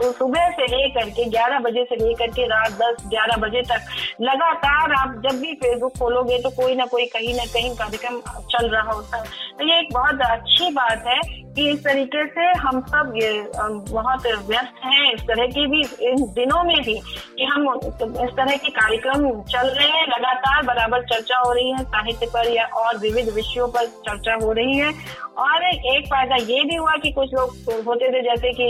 तो 0.00 0.10
सुबह 0.12 0.48
से 0.50 0.66
लेकर 0.66 1.08
के 1.10 1.24
11 1.30 1.58
बजे 1.60 1.82
से 1.84 1.96
लेकर 1.96 2.30
के 2.36 2.44
रात 2.48 2.72
10 2.72 3.02
11 3.08 3.36
बजे 3.40 3.62
तक 3.62 3.90
लगातार 4.20 4.92
आप 4.92 5.20
जब 5.24 5.40
भी 5.40 5.52
फेसबुक 5.54 5.98
खोलोगे 5.98 6.38
तो 6.38 6.50
कोई 6.50 6.74
ना 6.74 6.86
कोई, 6.86 7.04
कहीं 7.06 7.34
ना 7.34 7.44
कहीं 7.52 7.74
कार्यक्रम 7.76 8.20
चल 8.52 8.68
रहा 8.68 8.92
होता 8.92 9.16
है। 9.16 9.24
तो 9.58 9.66
ये 9.66 9.78
एक 9.80 9.92
बहुत 9.94 10.20
अच्छी 10.22 10.70
बात 10.74 11.04
है 11.06 11.20
कि 11.54 11.68
इस 11.70 11.84
तरीके 11.84 12.24
से 12.26 12.46
हम 12.60 12.80
सब 12.88 13.12
ये 13.16 13.30
बहुत 13.56 14.26
व्यस्त 14.48 14.84
हैं 14.84 15.12
इस 15.12 15.20
तरह 15.22 15.46
की 15.48 15.66
भी, 15.66 15.80
इन 16.08 16.24
दिनों 16.34 16.62
में 16.64 16.76
भी 16.76 16.94
कि 17.38 17.44
हम 17.44 17.68
इस 17.84 18.32
तरह 18.36 18.56
के 18.56 18.70
कार्यक्रम 18.70 19.30
चल 19.44 19.68
रहे 19.68 19.88
हैं, 19.88 20.06
लगातार 20.08 20.62
बराबर 20.66 21.04
चर्चा 21.04 21.38
हो 21.38 21.52
रही 21.52 21.70
है, 21.72 21.84
साहित्य 21.84 22.26
पर 22.34 22.52
या 22.54 22.64
और 22.76 22.98
विविध 22.98 23.34
विषयों 23.34 23.68
पर 23.68 23.86
चर्चा 24.08 24.38
हो 24.44 24.52
रही 24.52 24.78
है। 24.78 24.92
और 25.40 25.69
एक 25.70 26.06
फ़ायदा 26.06 26.36
ये 26.36 26.62
भी 26.64 26.74
हुआ 26.74 26.94
कि 26.96 27.10
कुछ 27.10 27.34
लोग 27.34 27.84
होते 27.86 28.08
थे 28.08 28.20
जैसे 28.22 28.52
कि 28.52 28.68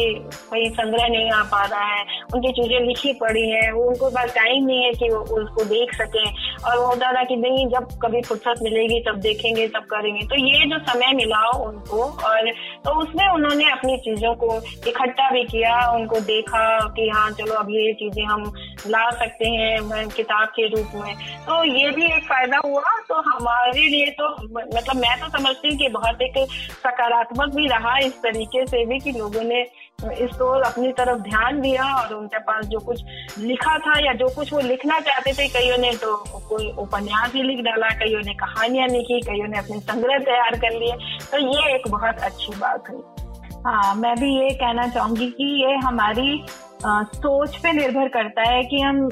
कोई 0.51 0.69
संग्रह 0.71 1.09
नहीं 1.09 1.31
आ 1.31 1.43
पा 1.43 1.65
रहा 1.65 1.85
है, 1.85 2.05
उनकी 2.35 2.53
चीज़ें 2.53 2.81
लिखी 2.81 3.13
पड़ी 3.13 3.49
है, 3.51 3.73
वो 3.73 3.85
उनको 3.85 4.11
पास 4.11 4.35
टाइम 4.35 4.67
नहीं 4.67 4.83
है 4.85 4.93
कि 4.93 5.09
वो 5.09 5.21
उसको 5.41 5.65
देख 5.65 5.95
सके। 5.95 6.25
और 6.65 6.79
वो 6.79 6.87
होता 6.87 7.13
था 7.13 7.23
कि 7.25 7.37
नहीं, 7.37 7.67
जब 7.69 7.89
कभी 8.03 8.23
फुर्सत 8.23 8.63
मिलेगी 8.63 9.01
तब 9.01 9.21
देखेंगे, 9.21 9.67
तब 9.69 9.85
करेंगे। 9.91 10.27
तो 10.27 10.37
ये 10.37 10.67
जो 10.71 10.79
समय 10.85 11.13
मिला 11.15 11.47
उनको, 11.59 12.03
और 12.29 12.51
तो 12.85 12.95
उसमें 13.03 13.27
उन्होंने 13.29 13.71
अपनी 13.71 13.97
चीज़ों 13.99 14.35
को 14.35 14.57
इकट्ठा 14.89 15.31
भी 15.31 15.45
किया, 15.45 15.79
उनको 15.91 16.21
देखा 16.21 16.65
कि 16.97 17.09
हाँ 17.09 17.31
चलो 17.31 17.55
अब 17.55 17.71
ये 17.71 17.93
चीज़ें 17.95 18.25
हम 18.25 18.53
ला 18.87 19.09
सकते 19.11 19.49
हैं 19.49 20.09
किताब 20.09 20.49
के 20.49 20.67
रूप 20.67 20.95
में। 20.95 21.15
तो 21.47 21.63
ये 21.65 21.91
भी 21.91 22.05
एक 22.07 22.25
फ़ायदा 22.29 22.61
हुआ। 22.65 22.83
तो 23.09 23.21
हमारे 23.21 23.81
लिए 23.81 24.07
तो 24.11 24.29
मतलब 24.45 24.97
मैं 24.97 25.19
तो 25.21 25.29
समझती 25.29 25.69
हूँ 25.69 25.77
कि 25.79 25.89
बहुत 25.89 26.23
एक 26.23 26.37
सकारात्मक 26.81 27.55
भी 27.55 27.67
रहा 27.69 27.97
इस 27.99 28.21
तरीके 28.23 28.65
से 28.67 28.85
भी 28.87 28.99
कि 29.01 29.13
लोगों 29.13 29.43
ने 29.45 29.61
इसको 30.19 30.47
अपनी 30.67 30.93
तरफ़ 30.99 31.19
ध्यान 31.23 31.61
दिया 31.61 31.85
और 31.95 32.15
उनके 32.15 32.39
पास 32.41 32.67
जो 32.67 32.79
कुछ 32.81 33.03
लिखा 33.39 33.77
था 33.79 33.99
या 33.99 34.13
जो 34.13 34.29
कुछ 34.35 34.53
वो 34.53 34.61
लिखना 34.61 34.99
चाहते 35.01 35.33
थे 35.33 35.49
कईयों 35.49 35.79
ने 35.79 35.93
तो 35.97 36.17
कोई 36.49 36.71
उपन्यास 36.79 37.35
ही 37.35 37.43
लिख 37.43 37.65
डाला 37.65 37.89
कईयों 37.99 38.23
ने 38.27 38.35
कहानियाँ 38.35 38.89
लिखी 38.89 39.21
कईयों 39.21 39.49
ने 39.49 39.59
अपने 39.59 39.79
संग्रह 39.81 40.19
तैयार 40.25 40.59
कर 40.59 40.79
लिए। 40.79 40.97
तो 41.31 41.39
ये 41.47 41.75
एक 41.75 41.89
बहुत 41.89 42.23
अच्छी 42.23 42.53
बात 42.59 42.91
हुई। 42.91 43.03
हाँ 43.67 43.95
मैं 43.95 44.15
भी 44.17 44.35
ये 44.37 44.51
कहना 44.55 44.87
चाहूँगी 44.89 45.27
कि 45.31 45.53
ये 45.65 45.77
हमारी 45.85 46.43
आ, 46.87 47.03
सोच 47.03 47.57
पे 47.57 47.73
निर्भर 47.73 48.09
करता 48.09 48.43
है 48.51 48.63
कि 48.65 48.81
हम 48.81 49.09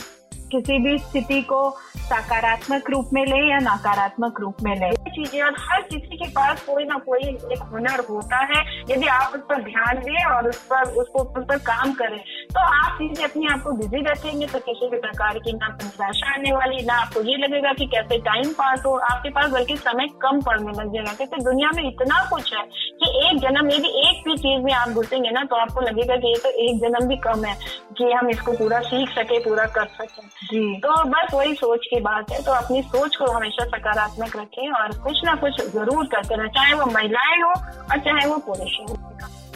किसी 0.49 0.79
भी 0.79 0.99
स्थिति 0.99 1.41
को 1.43 1.59
सकारात्मक 2.01 2.91
रूप 2.91 3.11
में 3.13 3.25
ले 3.27 3.39
या 3.49 3.59
नकारात्मक 3.61 4.41
रूप 4.41 4.63
में 4.63 4.75
ले। 4.77 4.91
चीज़ें 5.11 5.43
और 5.43 5.57
हर 5.61 5.81
किसी 5.83 6.17
के 6.17 6.29
पास 6.31 6.63
कोई 6.65 6.85
ना 6.85 6.99
कोई 7.07 7.21
एक 7.53 7.63
हुनर 7.73 8.05
होता 8.09 8.37
है। 8.51 8.61
यदि 8.91 9.07
आप 9.09 9.33
उस 9.35 9.41
पर 9.49 9.63
ध्यान 9.63 9.99
दें 9.99 10.25
और 10.27 10.49
उस 10.49 10.63
पर, 10.65 10.83
उसको 10.93 11.23
उस 11.31 11.45
पर 11.45 11.59
काम 11.65 11.93
करें 11.95 12.19
तो 12.49 12.61
आप 12.61 12.99
चीज़ें 12.99 13.25
अपने 13.25 13.47
आप 13.53 13.63
को 13.63 13.73
बिज़ी 13.73 14.01
रखेंगे 14.03 14.47
तो 14.47 14.59
किसी 14.61 14.89
भी 14.91 14.99
प्रकार 14.99 15.39
की 15.39 15.53
ना 15.55 15.69
निराशा 15.75 16.33
आने 16.35 16.53
वाली, 16.53 16.85
ना 16.87 16.95
आपको 16.97 17.23
ये 17.23 17.37
लगेगा 17.37 17.73
कि 17.73 17.87
कैसे 17.89 18.19
टाइम 18.23 18.53
पास 18.55 18.83
हो। 18.87 18.95
आपके 19.11 19.31
पास 19.31 19.51
बल्कि 19.51 19.77
समय 19.79 20.09
कम 20.23 20.41
पड़ने 20.43 20.73
लग 20.73 20.93
जाएगा, 20.95 21.13
क्योंकि 21.15 21.45
दुनिया 21.45 21.71
में 21.77 21.83
इतना 21.83 22.25
कुछ 22.31 22.53
है 22.55 22.63
कि 23.01 23.11
एक 23.27 23.41
जन्म 23.41 23.71
यदि 23.71 23.89
एक 24.01 24.23
भी 24.25 24.37
चीज़ 24.39 24.65
में 24.65 24.73
आप 24.75 24.89
घुसेंगे 24.91 25.31
ना 25.31 25.45
तो 25.45 25.57
आपको 25.57 25.81
लगेगा 25.81 26.17
कि 26.17 26.29
ये 26.29 26.39
तो 26.43 26.51
एक 26.67 26.81
जन्म 26.81 27.09
भी 27.09 27.17
कम 27.21 27.45
है, 27.45 27.55
कि 27.99 28.13
हम 28.13 28.31
इसको 28.31 28.53
पूरा 28.55 28.81
सीख 28.83 29.09
सके, 29.11 29.39
पूरा 29.41 29.67
कर 29.79 29.87
सके। 29.95 30.38
तो 30.44 31.05
बस 31.05 31.35
वही 31.35 31.55
सोच 31.55 31.87
की 31.87 32.01
बात 32.01 32.31
है 32.33 32.42
तो 32.42 32.53
अपनी 32.53 32.83
सोच 32.83 33.16
को 33.16 33.31
हमेशा 33.33 33.64
सकारात्मक 33.64 34.37
रखें 34.37 34.70
और 34.70 34.92
कुछ 34.98 35.24
ना 35.24 35.35
कुछ 35.35 35.61
ज़रूर 35.61 36.07
करते 36.07 36.37
रहे 36.37 36.48
चाहे 36.48 36.74
वो 36.74 36.87
महिलाएँ 36.87 37.40
हो 37.42 37.51
और 37.51 37.98
चाहे 37.98 38.27
वो 38.27 38.38
पुरुष 38.38 38.79
हो। 38.81 38.96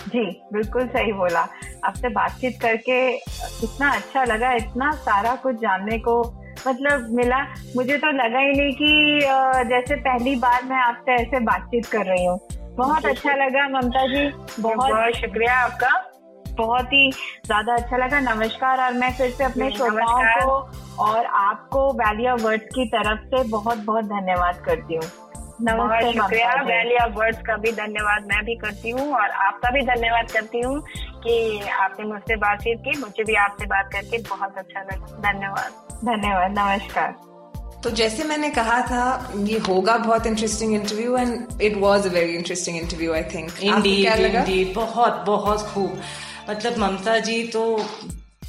जी 0.08 0.24
बिल्कुल 0.52 0.86
सही 0.86 1.12
बोला। 1.12 1.46
आपसे 1.84 2.08
बातचीत 2.08 2.60
करके 2.62 3.18
कितना 3.18 3.90
अच्छा 3.90 4.24
लगा 4.24 4.52
इतना 4.52 4.90
सारा 4.90 5.34
कुछ 5.34 5.56
जानने 5.56 5.98
को 5.98 6.22
मतलब 6.68 7.08
मिला। 7.10 7.42
मुझे 7.76 7.98
तो 7.98 8.10
लगा 8.12 8.38
ही 8.38 8.52
नहीं 8.52 8.72
कि 8.72 9.20
जैसे 9.68 9.96
पहली 9.96 10.36
बार 10.36 10.64
मैं 10.64 10.76
आपसे 10.76 11.12
ऐसे 11.12 11.40
बातचीत 11.40 11.86
कर 11.86 12.06
रही 12.06 12.24
हूँ। 12.24 12.38
बहुत 12.76 13.06
अच्छा 13.06 13.34
लगा 13.34 13.68
ममता 13.68 14.06
जी 14.06 14.28
बहुत 14.62 14.76
बहुत 14.78 15.14
शुक्रिया 15.14 15.54
आपका। 15.54 16.11
बहुत 16.56 16.92
ही 16.92 17.10
ज़्यादा 17.46 17.74
अच्छा 17.74 17.96
लगा। 17.96 18.20
नमस्कार 18.20 18.80
और 18.80 18.92
मैं 18.94 19.12
फिर 19.16 19.30
से 19.30 19.44
अपने 19.44 19.70
श्रोताओं 19.70 20.22
को 20.40 21.04
और 21.04 21.26
आपको 21.40 21.92
वैली 21.98 22.26
ऑफ़ 22.28 22.42
वर्ड्स 22.42 22.66
की 22.74 22.84
तरफ़ 22.88 23.26
से 23.26 23.42
बहुत 23.48 23.78
बहुत 23.84 24.04
धन्यवाद 24.06 24.62
करती 24.66 24.94
हूँ। 24.94 25.10
नमस्ते 25.62 26.12
शुक्रिया। 26.12 26.52
वैली 26.64 26.96
ऑफ़ 26.96 27.12
वर्ड्स 27.16 27.42
का 27.46 27.56
भी 27.56 27.72
धन्यवाद 27.72 28.24
मैं 28.26 28.44
भी 28.44 28.54
करती 28.56 28.90
हूँ 28.90 29.10
और 29.14 29.30
आपका 29.48 29.70
भी 29.70 29.82
धन्यवाद 29.86 30.30
करती 30.30 30.60
हूँ 30.60 30.80
कि 31.24 31.58
आपने 31.80 32.06
मुझसे 32.06 32.36
बातचीत 32.36 32.78
की। 32.78 32.98
मुझे 33.00 33.24
भी 33.24 33.34
आपसे 33.42 33.66
बात 33.66 33.90
करके 33.92 34.18
बहुत 34.30 34.58
अच्छा 34.58 34.80
लगा 34.80 35.30
धन्यवाद। 35.30 36.00
धन्यवाद 36.04 36.58
नमस्कार। 36.58 37.14
तो 37.84 37.90
जैसे 37.90 38.24
मैंने 38.24 38.48
कहा 38.50 38.80
था 38.80 39.04
ये 39.36 39.58
होगा 39.58 39.96
बहुत 39.98 40.26
interesting 40.26 40.74
interview 40.74 41.16
and 41.16 41.62
it 41.62 41.76
was 41.76 42.06
a 42.06 42.10
very 42.10 42.34
interesting 42.34 42.76
interview 42.78 43.14
I 43.14 43.22
think 43.24 43.50
indeed 43.62 44.74
बहुत 44.74 45.24
बहुत 45.26 45.66
खूब। 45.68 45.98
मतलब 46.50 46.78
ममता 46.78 47.18
जी 47.18 47.42
तो 47.44 47.88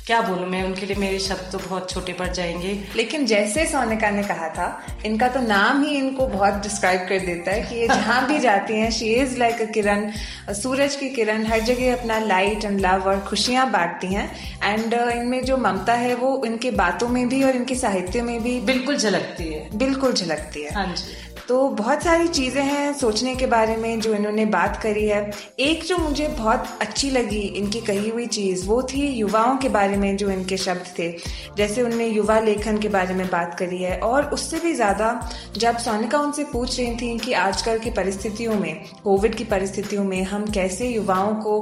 क्या 0.06 0.22
बोलूँ 0.22 0.48
मैं 0.48 0.64
उनके 0.64 0.86
लिए 0.86 0.96
मेरे 0.96 1.20
शब्द 1.20 1.52
तो 1.52 1.58
बहुत 1.58 1.90
छोटे 1.92 2.14
पड़ 2.14 2.28
जाएँगे। 2.28 2.84
लेकिन 2.96 3.26
जैसे 3.26 3.66
सोनिका 3.66 4.10
ने 4.10 4.24
कहा 4.24 4.50
था 4.50 4.86
इनका 5.06 5.28
तो 5.28 5.42
नाम 5.42 5.84
ही 5.84 5.96
इनको 5.96 6.28
बहुत 6.28 6.54
डिस्क्राइब 6.54 7.02
कर 7.02 7.20
देता 7.20 7.52
है 7.52 7.62
कि 7.62 7.76
ये 7.76 7.88
जहाँ 7.96 8.28
भी 8.28 8.40
जाती 8.40 8.74
हैं 8.74 8.92
she 8.92 9.06
is 9.06 9.38
like 9.38 9.62
a 9.62 9.66
kiran 9.66 10.12
सूरज 10.50 10.96
की 10.96 11.10
किरण 11.10 11.46
हर 11.46 11.60
जगह 11.60 11.94
अपना 11.94 12.20
लाइट 12.20 12.66
एंड 12.66 12.80
लव 12.80 13.04
और 13.04 13.20
खुशियाँ 13.20 13.72
बांटती 13.72 14.08
हैं। 14.08 14.30
एंड 14.64 14.96
uh, 14.96 15.12
इनमें 15.12 15.44
जो 15.46 15.58
ममता 15.58 15.94
है 15.94 16.16
वो 16.16 16.46
इनके 16.46 16.72
बातों 16.72 17.08
में 17.08 17.30
भी 17.30 17.44
और 17.44 17.56
इनके 17.56 17.76
साहित्य 17.76 18.22
में 18.22 18.44
भी 18.44 18.60
बिल्कुल 18.62 18.98
झलकती 18.98 19.54
है। 19.54 19.78
बिल्कुल 19.78 20.14
झलकती 20.14 20.64
है। 20.64 20.74
हाँ 20.74 20.96
जी। 20.96 21.33
तो 21.48 21.68
बहुत 21.70 22.04
सारी 22.04 22.28
चीज़ें 22.28 22.62
हैं 22.64 22.94
सोचने 22.94 23.36
के 23.36 23.46
बारे 23.46 23.76
में 23.78 24.00
जो 24.00 24.14
इन्होंने 24.16 24.46
बात 24.46 24.80
करी 24.82 25.06
है। 25.08 25.32
एक 25.60 25.84
जो 25.84 25.98
मुझे 25.98 26.28
बहुत 26.28 26.68
अच्छी 26.82 27.10
लगी 27.10 27.40
इनकी 27.40 27.80
कही 27.82 28.10
हुई 28.10 28.28
चीज़, 28.28 28.66
वो 28.68 28.82
थी 28.84 29.08
युवाओं 29.10 29.58
के 29.58 29.70
बारे 29.70 29.98
में 29.98 30.16
जो 30.18 30.30
इनके 30.30 30.58
शब्द 30.58 30.94
थे। 31.00 31.10
जैसे 31.58 31.82
उनने 31.82 32.08
युवा 32.08 32.40
लेखन 32.40 32.78
के 32.78 32.90
बारे 32.90 33.14
में 33.14 33.28
बात 33.30 33.56
करी 33.60 33.82
है 33.84 34.00
और 34.00 34.26
उससे 34.26 34.60
भी 34.60 34.74
ज़्यादा 34.74 35.10
जब 35.58 35.78
सोनिका 35.78 36.20
उनसे 36.20 36.44
पूछ 36.44 36.80
रही 36.80 36.96
थी 36.96 37.18
कि 37.20 37.34
आजकल 37.34 37.80
की 37.80 37.90
परिस्थितियों 37.92 38.56
में, 38.56 38.84
कोविड 39.04 39.36
की 39.36 39.44
परिस्थितियों 39.46 40.04
में 40.04 40.24
हम 40.24 40.46
कैसे 40.52 40.88
युवाओं 40.88 41.34
को 41.36 41.60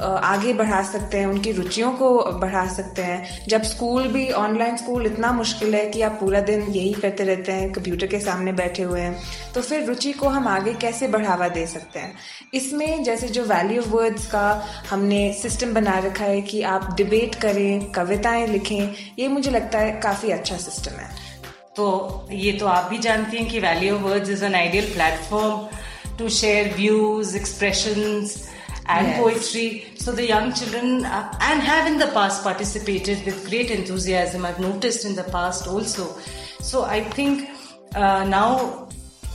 आगे 0.00 0.52
बढ़ा 0.52 0.82
सकते 0.82 1.18
हैं, 1.18 1.26
उनकी 1.26 1.52
रुचियों 1.52 1.90
को 1.92 2.10
बढ़ा 2.40 2.66
सकते 2.68 3.02
हैं। 3.02 3.46
जब 3.48 3.62
स्कूल 3.62 4.06
भी, 4.08 4.30
ऑनलाइन 4.32 4.76
स्कूल 4.76 5.06
इतना 5.06 5.32
मुश्किल 5.32 5.74
है 5.74 5.84
कि 5.86 6.02
आप 6.02 6.16
पूरा 6.20 6.40
दिन 6.42 6.62
यही 6.62 6.92
करते 6.92 7.24
रहते 7.24 7.52
हैं, 7.52 7.70
कंप्यूटर 7.72 8.06
के 8.06 8.20
सामने 8.20 8.52
बैठे 8.52 8.82
हुए 8.82 9.00
हैं 9.00 9.18
तो 9.54 9.62
फिर 9.62 9.84
रुचि 9.84 10.12
को 10.12 10.28
हम 10.28 10.48
आगे 10.48 10.74
कैसे 10.74 11.08
बढ़ावा 11.08 11.48
दे 11.48 11.66
सकते 11.66 11.98
हैं? 11.98 12.12
इसमें 12.54 13.02
जैसे 13.04 13.28
जो 13.28 13.44
वैल्यू 13.44 13.82
वर्ड्स 13.88 14.26
का 14.26 14.46
हमने 14.90 15.32
सिस्टम 15.32 15.72
बना 15.74 15.98
रखा 15.98 16.24
है 16.24 16.40
कि 16.42 16.62
आप 16.64 16.94
डिबेट 16.96 17.34
करें, 17.34 17.90
कविताएँ 17.92 18.46
लिखें, 18.46 18.94
ये 19.18 19.28
मुझे 19.28 19.50
लगता 19.50 19.78
है 19.78 20.00
काफ़ी 20.02 20.30
अच्छा 20.30 20.56
सिस्टम 20.58 21.00
है। 21.00 21.08
तो 21.76 22.28
ये 22.32 22.52
तो 22.52 22.66
आप 22.66 22.90
भी 22.90 22.98
जानती 22.98 23.36
हैं 23.36 23.48
कि 23.48 23.60
Valley 23.60 23.96
Words 23.98 24.30
is 24.30 24.44
an 24.44 24.54
ideal 24.54 24.92
platform 24.92 26.16
to 26.18 26.28
share 26.28 26.74
views 26.76 27.36
expressions 27.36 28.34
and 28.90 29.06
yes. 29.06 29.20
poetry. 29.20 29.84
So 29.96 30.12
the 30.12 30.26
young 30.26 30.52
children 30.52 31.04
uh, 31.04 31.36
and 31.40 31.60
have 31.60 31.86
in 31.86 31.98
the 31.98 32.08
past 32.08 32.42
participated 32.42 33.24
with 33.24 33.48
great 33.48 33.70
enthusiasm. 33.70 34.44
I've 34.44 34.60
noticed 34.60 35.04
in 35.04 35.14
the 35.14 35.24
past 35.24 35.66
also. 35.68 36.16
So 36.60 36.84
I 36.84 37.02
think 37.04 37.48
uh, 37.94 38.24
now 38.24 38.88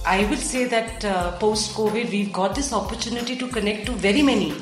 I 0.05 0.25
will 0.29 0.43
say 0.51 0.65
that 0.65 1.05
uh, 1.05 1.37
post 1.37 1.75
COVID 1.75 2.11
we've 2.11 2.33
got 2.33 2.55
this 2.55 2.73
opportunity 2.73 3.35
to 3.37 3.47
connect 3.47 3.85
to 3.87 3.93
very 3.93 4.21
many 4.21 4.53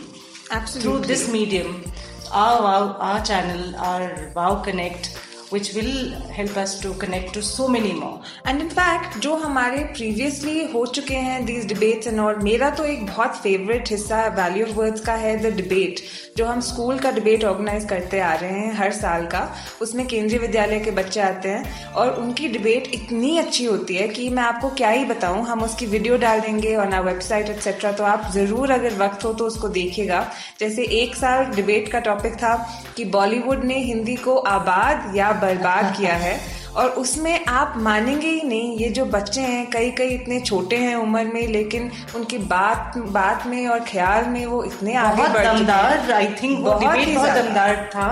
Absolutely. 0.51 0.81
through 0.81 1.07
this 1.07 1.31
medium. 1.31 1.83
Our, 2.31 2.61
our, 2.61 2.95
our 3.07 3.25
channel, 3.25 3.75
our 3.75 4.31
Wow 4.35 4.55
Connect 4.63 5.19
which 5.53 5.73
will 5.73 6.09
help 6.37 6.57
us 6.57 6.71
to 6.81 6.93
connect 6.93 7.33
to 7.33 7.41
so 7.41 7.67
many 7.67 7.93
more. 7.93 8.19
And 8.45 8.61
in 8.61 8.69
fact, 8.69 9.19
जो 9.19 9.35
हमारे 9.35 9.83
previously 9.97 10.73
हो 10.73 10.85
चुके 10.85 11.15
हैं 11.15 11.45
these 11.45 11.67
debates 11.73 12.11
and 12.11 12.19
all, 12.19 12.43
मेरा 12.43 12.69
तो 12.69 12.85
एक 12.85 13.05
बहुत 13.05 13.41
favorite 13.43 13.89
हिस्सा 13.89 14.23
value 14.35 14.65
of 14.67 14.75
words 14.77 14.99
का 14.99 15.15
है 15.15 15.35
the 15.41 15.51
debate, 15.61 16.03
जो 16.37 16.45
हम 16.45 16.59
स्कूल 16.61 16.99
का 16.99 17.09
डिबेट 17.11 17.43
ऑर्गेनाइज 17.45 17.83
करते 17.89 18.19
आ 18.19 18.33
रहे 18.33 18.51
हैं 18.51 18.73
हर 18.75 18.91
साल 18.91 19.25
का, 19.25 19.41
उसमें 19.81 20.05
केंद्रीय 20.07 20.39
विद्यालय 20.39 20.79
के 20.79 20.91
बच्चे 20.91 21.19
आते 21.21 21.49
हैं 21.49 21.91
और 21.93 22.13
उनकी 22.13 22.47
डिबेट 22.47 22.87
इतनी 22.93 23.37
अच्छी 23.37 23.65
होती 23.65 23.95
है 23.95 24.07
कि 24.07 24.29
मैं 24.29 24.43
आपको 24.43 24.69
क्या 24.71 24.89
ही 24.89 25.05
बताऊँ, 25.05 25.45
हम 25.45 25.61
उसकी 25.63 25.85
वीडियो 25.85 26.17
डाल 26.17 26.39
देंगे 26.41 26.75
और 26.75 26.87
ना 26.87 26.99
वेबसाइट 27.01 27.49
एक्सेट्रा 27.49 27.91
तो 27.91 28.03
आप 28.03 28.31
ज़रूर 28.33 28.71
अगर 28.71 28.95
वक्त 28.95 29.25
हो 29.25 29.33
तो 29.33 29.45
उसको 29.47 29.67
देखिएगा। 29.69 30.25
जैसे 30.59 30.83
एक 31.01 31.15
साल 31.15 31.45
डिबेट 31.45 31.91
का 31.91 31.99
टॉपिक 32.01 32.35
था 32.35 32.55
कि 32.97 33.05
बॉलीवुड 33.11 33.63
ने 33.63 33.77
हिंदी 33.83 34.15
को 34.17 34.35
आबाद 34.37 35.15
या 35.17 35.31
बर्बाद 35.41 35.95
किया 35.97 36.15
है। 36.17 36.37
और 36.77 36.89
उसमें 36.99 37.45
आप 37.45 37.73
मानेंगे 37.77 38.27
ही 38.27 38.41
नहीं 38.41 38.77
ये 38.77 38.89
जो 38.89 39.05
बच्चे 39.05 39.41
हैं 39.41 39.65
कई 39.71 39.89
कई 39.91 40.09
इतने 40.09 40.39
छोटे 40.39 40.77
हैं 40.77 40.95
उम्र 40.95 41.23
में 41.23 41.47
लेकिन 41.47 41.91
उनकी 42.15 42.37
बात 42.51 42.97
बात 43.11 43.45
में 43.47 43.67
और 43.67 43.79
ख्याल 43.89 44.25
में 44.25 44.45
वो 44.45 44.63
इतने 44.63 44.95
आगे 44.95 45.27
बढ़ 45.33 45.45
दमदार 45.45 46.11
आई 46.11 46.27
थिंक 46.41 46.59
बहुत 46.59 46.97
बहुत 47.07 47.29
दमदार 47.29 47.89
था। 47.95 48.09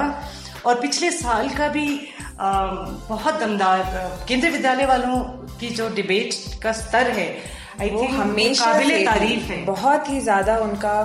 और 0.65 0.81
पिछले 0.81 1.11
साल 1.11 1.49
का 1.49 1.67
भी 1.67 1.87
आ, 2.39 2.65
बहुत 3.09 3.39
दमदार 3.39 3.81
केंद्रीय 4.27 4.51
विद्यालय 4.51 4.85
वालों 4.85 5.19
की 5.59 5.69
जो 5.69 5.89
डिबेट 5.95 6.35
का 6.63 6.71
स्तर 6.73 7.09
है 7.11 7.27
आई 7.81 7.89
थिंक 7.89 8.13
हमेशा 8.13 8.71
तारीफ़ 9.05 9.51
है। 9.51 9.63
बहुत 9.65 10.09
ही 10.09 10.19
ज़्यादा 10.19 10.57
उनका 10.59 10.95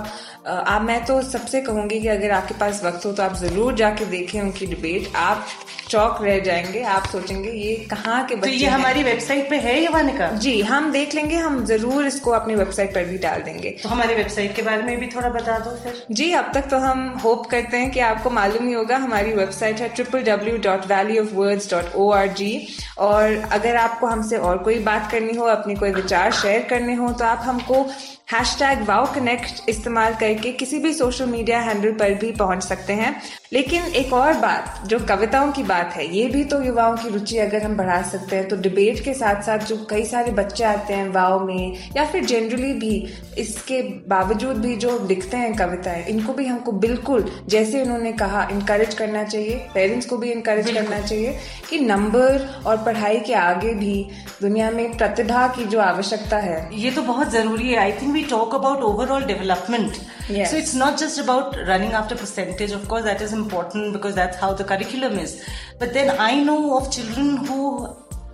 आप 0.47 0.81
मैं 0.81 1.03
तो 1.05 1.21
सबसे 1.21 1.61
कहूँगी 1.61 1.99
कि 1.99 2.07
अगर 2.07 2.31
आपके 2.31 2.53
पास 2.59 2.81
वक्त 2.83 3.05
हो 3.05 3.11
तो 3.11 3.23
आप 3.23 3.33
ज़रूर 3.35 3.73
जाके 3.75 4.05
देखें 4.05 4.39
उनकी 4.41 4.65
डिबेट 4.65 5.15
आप 5.15 5.45
चौक 5.89 6.21
रह 6.23 6.39
जाएँगे 6.39 6.81
आप 6.91 7.05
सोचेंगे 7.05 7.51
ये 7.51 7.75
कहाँ 7.89 8.23
के 8.27 8.35
बच्चे 8.35 8.49
तो 8.49 8.55
ये 8.55 8.67
हमारी 8.67 9.03
वेबसाइट 9.03 9.49
पे 9.49 9.57
है 9.57 9.75
यवानिका 9.83 10.29
जी 10.45 10.61
हम 10.61 10.91
देख 10.91 11.15
लेंगे 11.15 11.35
हम 11.35 11.63
ज़रूर 11.65 12.07
इसको 12.07 12.31
अपनी 12.31 12.55
वेबसाइट 12.55 12.93
पर 12.95 13.05
भी 13.05 13.17
डाल 13.17 13.41
देंगे। 13.41 13.69
तो 13.83 13.89
हमारी 13.89 14.15
वेबसाइट 14.15 14.55
के 14.55 14.61
बारे 14.61 14.83
में 14.83 14.99
भी 14.99 15.07
थोड़ा 15.07 15.29
बता 15.29 15.57
दो 15.59 15.75
फिर। 15.83 16.01
जी 16.11 16.31
अब 16.33 16.51
तक 16.53 16.69
तो 16.69 16.77
हम 16.77 17.07
होप 17.23 17.45
करते 17.45 17.77
हैं 17.77 17.91
कि 17.91 17.99
आपको 17.99 18.29
मालूम 18.29 18.67
ही 18.67 18.73
होगा 18.73 18.97
हमारी 18.97 19.33
वेबसाइट 19.33 19.79
है 19.79 19.89
triple 19.89 20.23
W 20.23 20.57
dot 20.63 20.85
Valley 20.87 21.19
of 21.19 21.33
Words 21.35 21.71
dot 21.71 21.95
O 21.95 22.09
R 22.11 22.27
G 22.33 22.67
और 22.97 23.35
अगर 23.51 23.75
आपको 23.75 24.07
हमसे 24.07 24.37
और 24.37 24.57
कोई 24.57 24.79
बात 24.83 25.11
करनी 25.11 25.37
हो 25.37 25.45
अपनी 25.47 25.75
कोई 25.75 25.91
विचार 25.93 26.31
शेयर 26.33 26.67
करने 26.69 26.93
हो 26.95 27.11
तो 27.13 27.25
आप 27.25 27.41
हमको 27.43 27.85
हैश 28.27 28.55
टैग 28.59 28.81
वाओ 28.87 29.05
कनेक्ट 29.15 29.69
इस्तेमाल 29.69 30.13
करके 30.13 30.51
किसी 30.51 30.79
भी 30.79 30.91
सोशल 30.93 31.25
मीडिया 31.25 31.59
हैंडल 31.59 31.91
पर 31.91 32.13
भी 32.13 32.31
पहुँच 32.31 32.63
सकते 32.63 32.93
हैं। 32.93 33.15
लेकिन 33.53 33.83
एक 33.95 34.13
और 34.13 34.33
बात 34.33 34.81
जो 34.87 34.97
कविताओं 34.99 35.51
की 35.51 35.63
बात 35.63 35.93
है 35.93 36.07
ये 36.15 36.25
भी 36.27 36.43
तो 36.43 36.61
युवाओं 36.63 36.95
की 36.97 37.09
रुचि 37.09 37.37
अगर 37.37 37.63
हम 37.63 37.77
बढ़ा 37.77 38.01
सकते 38.01 38.35
हैं 38.35 38.47
तो 38.47 38.55
डिबेट 38.57 38.99
के 39.03 39.13
साथ 39.13 39.41
साथ 39.43 39.59
जो 39.59 39.77
कई 39.89 40.03
सारे 40.05 40.31
बच्चे 40.31 40.63
आते 40.63 40.93
हैं 40.93 41.07
वाओ 41.09 41.39
में 41.45 41.77
या 41.97 42.05
फिर 42.05 42.25
जनरली 42.25 42.73
भी 42.73 42.91
इसके 43.37 43.81
बावजूद 44.07 44.57
भी 44.57 44.75
जो 44.75 44.97
लिखते 45.07 45.37
हैं 45.37 45.55
कविताएँ 45.55 46.03
इनको 46.05 46.33
भी 46.33 46.45
हमको 46.45 46.71
बिल्कुल 46.83 47.31
जैसे 47.47 47.81
उन्होंने 47.81 48.11
कहा 48.13 48.47
इनकरेज 48.51 48.93
करना 48.93 49.23
चाहिए। 49.23 49.55
पेरेंट्स 49.73 50.05
को 50.05 50.17
भी 50.17 50.31
इनकरेज 50.31 50.71
करना 50.71 50.99
चाहिए 50.99 51.37
कि 51.69 51.79
नंबर 51.79 52.47
और 52.65 52.83
पढ़ाई 52.83 53.19
के 53.19 53.33
आगे 53.35 53.73
भी 53.75 53.95
दुनिया 54.41 54.69
में 54.71 54.97
प्रतिभा 54.97 55.47
की 55.47 55.65
जो 55.65 55.79
आवश्यकता 55.79 56.37
है। 56.39 56.69
ये 56.73 56.91
तो 56.91 57.01
बहुत 57.03 57.31
ज़रूरी 57.31 57.69
है। 57.69 57.77
I 57.79 57.91
think 57.91 58.15
we 58.17 58.27
talk 58.29 58.53
about 58.53 58.81
overall 58.81 59.21
development. 59.21 59.99
Yes. 60.29 60.51
So 60.51 60.57
it's 60.57 60.73
not 60.75 60.99
just 60.99 61.19
about 61.19 61.57
running 61.67 61.93
after 61.93 62.15
percentage. 62.15 62.71
Of 62.71 62.87
course, 62.87 63.03
that 63.03 63.21
is 63.21 63.33
important 63.33 63.93
because 63.93 64.15
that's 64.15 64.37
how 64.37 64.53
the 64.53 64.63
curriculum 64.63 65.17
is. 65.17 65.43
But 65.79 65.93
then 65.93 66.15
I 66.19 66.43
know 66.43 66.77
of 66.77 66.91
children 66.91 67.37
who 67.45 67.63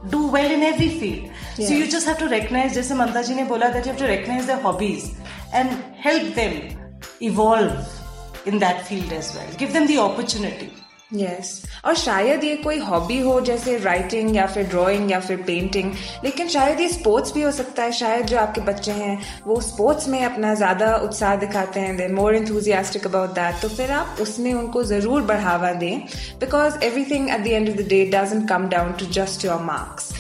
do 0.10 0.28
well 0.28 0.52
in 0.52 0.64
every 0.64 0.90
field. 0.90 1.32
So 1.56 1.74
you 1.74 1.90
just 1.90 2.06
have 2.06 2.18
to 2.20 2.28
recognize, 2.28 2.74
just 2.74 2.90
ji 3.28 3.36
ne 3.36 3.44
bola, 3.46 3.72
that 3.72 3.86
you 3.86 3.92
have 3.92 3.98
to 3.98 4.08
recognize 4.08 4.48
their 4.48 4.60
hobbies 4.60 5.16
and 5.54 5.70
help 5.96 6.34
them 6.34 6.78
evolve 7.22 8.02
in 8.46 8.60
that 8.60 8.88
field 8.88 9.14
as 9.14 9.36
well. 9.36 9.48
Give 9.58 9.72
them 9.72 9.88
the 9.88 10.00
opportunity. 10.00 10.74
Yes. 11.14 11.62
और 11.86 11.96
शायद 11.96 12.44
ये 12.44 12.56
कोई 12.58 12.78
hobby 12.80 13.20
हो, 13.20 13.40
जैसे 13.42 13.78
writing 13.78 14.36
या 14.36 14.46
फिर 14.48 14.68
drawing 14.68 15.12
या 15.12 15.20
फिर 15.20 15.38
पेंटिंग 15.48 15.92
लेकिन 16.24 16.48
शायद 16.50 16.80
ये 16.80 16.88
स्पोर्ट्स 16.90 17.34
भी 17.34 17.42
हो 17.42 17.52
सकता 17.52 17.84
है। 17.84 17.92
शायद 17.94 18.26
जो 18.26 18.38
आपके 18.40 18.62
बच्चे 18.64 18.92
हैं, 18.94 19.20
वो 19.46 19.60
स्पोर्ट्स 19.62 20.08
में 20.08 20.24
अपना 20.26 20.54
ज़्यादा 20.56 20.96
उत्साह 20.98 21.36
दिखाते 21.38 21.80
हैं 21.80 21.96
they 21.98 22.08
more 22.10 22.36
enthusiastic 22.36 23.08
about 23.08 23.30
that 23.32 23.62
तो 23.62 23.70
फिर 23.70 23.92
आप 23.92 24.18
उसमें 24.22 24.54
उनको 24.54 24.84
ज़रूर 24.86 25.22
बढ़ावा 25.24 25.72
दें 25.76 26.00
because 26.40 26.84
everything 26.84 27.30
at 27.30 27.44
the 27.44 27.48
end 27.48 27.70
of 27.70 27.78
the 27.78 27.88
day 27.90 28.06
doesn't 28.14 28.48
come 28.50 28.68
down 28.70 28.92
to 29.00 29.06
just 29.14 29.46
your 29.46 29.62
marks 29.62 30.12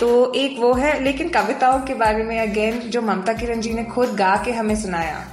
तो 0.00 0.32
एक 0.34 0.58
वो 0.60 0.72
है, 0.74 1.02
लेकिन 1.02 1.28
कविताओं 1.30 1.80
के 1.80 1.94
बारे 1.94 2.22
में 2.24 2.38
अगेन 2.40 2.78
जो 2.90 3.02
ममता 3.02 3.32
किरण 3.32 3.60
जी 3.60 3.72
ने 3.72 3.84
खुद 3.86 4.14
गा 4.16 4.34
के 4.44 4.52
हमें 4.52 4.74
सुनाया, 4.76 5.24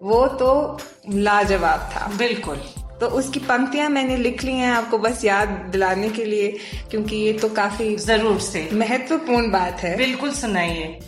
वो 0.00 0.26
तो 0.38 0.78
लाजवाब 1.10 1.88
था। 1.92 2.06
बिल्कुल। 2.18 2.60
तो 3.00 3.06
उसकी 3.06 3.40
पंक्तियाँ 3.40 3.88
मैंने 3.90 4.16
लिख 4.16 4.44
ली 4.44 4.52
हैं 4.52 4.70
आपको 4.70 4.98
बस 4.98 5.24
याद 5.24 5.48
दिलाने 5.48 6.08
के 6.08 6.24
लिए 6.24 6.56
क्योंकि 6.90 7.16
ये 7.16 7.32
तो 7.32 7.48
काफ़ी 7.48 7.96
ज़रूर 7.96 8.40
से। 8.40 8.68
महत्वपूर्ण 8.72 9.50
बात 9.50 9.80
है। 9.80 9.96
बिल्कुल 9.96 10.30
सुनाइए। 10.30 10.98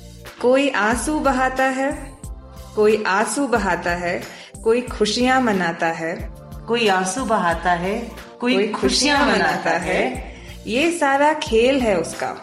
कोई 0.40 0.68
आँसू 0.70 1.18
बहाता 1.20 1.64
है 1.64 2.16
कोई 2.76 3.02
आँसू 3.06 3.46
बहाता 3.46 3.90
है 3.90 4.22
कोई 4.64 4.80
खुशियाँ 4.80 5.40
मनाता 5.40 5.86
है 5.86 6.14
कोई 6.68 6.88
आँसू 6.88 7.24
बहाता 7.24 7.72
है 7.72 7.98
कोई, 8.40 8.54
कोई 8.54 8.68
खुशियाँ 8.68 9.26
मनाता 9.26 9.70
है। 9.70 10.02
ये 10.66 10.90
सारा 10.98 11.32
खेल 11.32 11.80
है 11.80 11.98
उसका। 11.98 12.34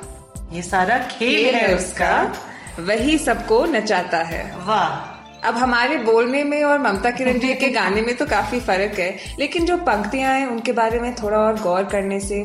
ये 0.53 0.61
सारा 0.61 0.97
खेल, 0.97 1.43
खेल 1.43 1.55
है 1.55 1.75
उसका। 1.75 2.33
वही 2.79 3.17
सबको 3.17 3.65
नचाता 3.65 4.17
है। 4.17 4.43
वाह। 4.57 5.14
अब 5.45 5.55
हमारे 5.57 5.97
बोलने 6.03 6.43
में 6.43 6.63
और 6.63 6.79
ममता 6.81 7.09
किरण 7.11 7.39
जी 7.39 7.53
के 7.55 7.69
गाने 7.71 8.01
में 8.01 8.15
तो 8.17 8.25
काफ़ी 8.25 8.59
फ़र्क 8.61 8.99
है, 8.99 9.09
लेकिन 9.39 9.65
जो 9.65 9.77
पंक्तियाँ 9.79 10.33
हैं, 10.33 10.45
उनके 10.47 10.71
बारे 10.73 10.99
में 10.99 11.13
थोड़ा 11.15 11.37
और 11.37 11.59
गौर 11.61 11.83
करने 11.85 12.19
से 12.19 12.43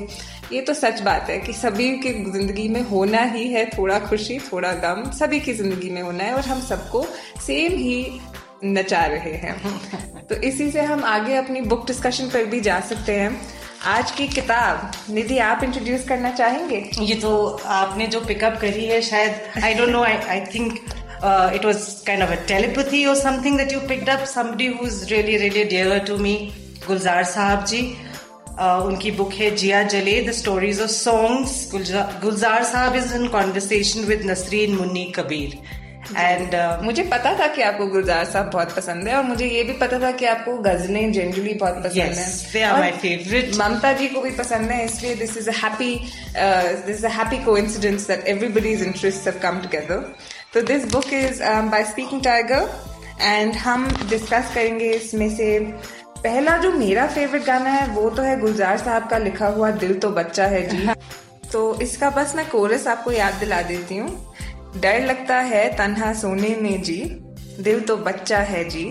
ये 0.53 0.61
तो 0.61 0.75
सच 0.75 1.01
बात 1.01 1.29
है 1.31 1.39
कि 1.39 1.53
सभी 1.53 1.91
की 1.99 2.13
ज़िंदगी 2.25 2.69
में 2.69 2.81
होना 2.83 3.23
ही 3.25 3.47
है 3.49 3.65
थोड़ा 3.71 3.99
खुशी, 4.01 4.39
थोड़ा 4.43 4.73
गम, 4.75 5.11
सभी 5.11 5.41
की 5.41 5.53
ज़िंदगी 5.55 5.91
में 5.91 6.03
होना 6.03 6.25
है 6.25 6.35
और 6.35 6.45
हम 6.45 6.61
सबको 6.61 7.05
सेम 7.47 7.73
ही 7.75 8.21
नचा 8.65 9.05
रहे 9.07 9.33
हैं। 9.35 10.27
तो 10.27 10.35
इसी 10.43 10.71
से 10.71 10.81
हम 10.83 11.05
आगे 11.07 11.37
अपनी 11.37 11.61
बुक 11.63 11.87
डिस्कशन 11.87 12.29
पर 12.29 12.45
भी 12.47 12.61
जा 12.61 12.81
सकते 12.83 13.13
हैं। 13.13 13.41
आज 13.87 14.11
की 14.11 14.27
किताब, 14.29 14.91
निधि, 15.11 15.39
आप 15.41 15.63
इंट्रोड्यूस 15.65 16.05
करना 16.09 16.31
चाहेंगे? 16.33 16.85
ये 17.01 17.15
तो 17.15 17.47
आपने 17.67 18.07
जो 18.07 18.21
पिकअप 18.21 18.59
करी 18.61 18.85
है, 18.87 19.01
शायद 19.03 19.63
I 19.65 19.75
don't 19.75 19.89
know 19.89 20.03
I 20.03 20.41
think 20.55 20.79
uh, 21.23 21.51
it 21.55 21.65
was 21.65 22.03
kind 22.03 22.23
of 22.23 22.31
a 22.31 22.37
telepathy 22.47 23.07
or 23.07 23.15
something 23.15 23.57
that 23.57 23.73
you 23.73 23.81
picked 23.81 24.09
up. 24.09 24.27
Somebody 24.27 24.67
who's 24.67 25.11
really, 25.11 25.37
really 25.39 25.69
dear 25.69 26.05
to 26.05 26.19
me, 26.19 26.53
Gulzar 26.81 27.25
Sahab 27.25 27.69
ji. 27.69 27.97
Uh, 28.59 28.81
उनकी 28.87 29.11
बुक 29.17 29.33
है 29.33 29.51
Jiya 29.57 29.83
Jale 29.89 30.21
the 30.23 30.31
stories 30.39 30.81
of 30.81 30.91
songs 30.91 31.53
Gulzar 31.75 32.65
Sahab 32.65 32.97
is 32.97 33.15
in 33.17 33.27
conversation 33.29 34.01
with 34.07 34.25
Nasreen 34.31 34.75
Munni 34.77 35.05
Kabir 35.17 35.55
and 36.17 36.55
uh, 36.55 36.83
मुझे 36.85 37.03
पता 37.13 37.33
था 37.39 37.47
कि 37.55 37.63
आपको 37.63 37.87
गुलजार 37.87 38.25
साहब 38.25 38.51
बहुत 38.53 38.75
पसंद 38.77 39.09
है 39.09 39.15
और 39.17 39.23
मुझे 39.25 39.47
ये 39.49 39.63
भी 39.65 39.73
पता 39.81 40.01
था 40.01 40.11
कि 40.13 40.27
आपको 40.27 40.57
गजलें 40.63 41.13
जनरली 41.13 41.55
बहुत 41.55 41.79
पसंद 41.85 41.97
yes, 41.97 42.57
है 42.57 42.73
माय 42.79 42.91
फेवरेट 43.03 43.55
ममता 43.59 43.93
जी 44.01 44.09
को 44.09 44.21
भी 44.21 44.31
पसंद 44.39 44.71
है 44.71 44.85
इसलिए 44.85 45.15
this 45.23 45.37
is 45.37 45.49
a 45.51 45.55
happy 45.63 45.95
this 46.87 46.97
is 46.97 47.07
a 47.07 47.11
happy 47.19 47.39
coincidence 47.45 48.07
that 48.09 48.27
everybody's 48.35 48.83
interest 48.83 49.27
have 49.29 49.41
come 49.43 49.61
together 49.63 50.05
तो 50.55 50.63
this 50.63 50.85
book 50.93 51.13
is 51.13 51.43
by 51.43 51.85
Speaking 51.85 52.23
Tiger 52.23 52.71
and 53.21 53.55
हम 53.57 53.87
डिस्कस 54.11 54.51
करेंगे 54.55 54.91
इसमें 54.91 55.29
से 55.37 55.59
पहला 56.25 56.57
जो 56.57 56.73
मेरा 56.73 57.07
फेवरेट 57.07 57.45
गाना 57.45 57.71
है 57.71 57.87
वो 57.89 58.09
तो 58.11 58.23
है 58.23 58.39
गुलजार 58.41 58.79
साहब 58.79 59.09
का 59.09 59.19
लिखा 59.19 59.49
हुआ 59.49 59.71
दिल 59.71 59.95
तो 59.99 60.11
बच्चा 60.11 60.47
है 60.47 60.63
जी। 60.69 60.89
तो 61.53 61.81
इसका 61.81 62.11
बस 62.11 62.33
मैं 62.37 62.49
कोरस 62.51 62.87
आपको 62.87 63.13
याद 63.13 63.35
दिला 63.35 63.63
देती 63.63 63.97
हूँ। 63.97 64.35
डर 64.77 65.01
लगता 65.01 65.37
है 65.37 65.77
तन्हा 65.77 66.13
सोने 66.13 66.55
में 66.57 66.83
जी 66.83 66.97
दिल 67.61 67.81
तो 67.81 67.97
बच्चा 67.97 68.39
है 68.39 68.65
जी 68.65 68.85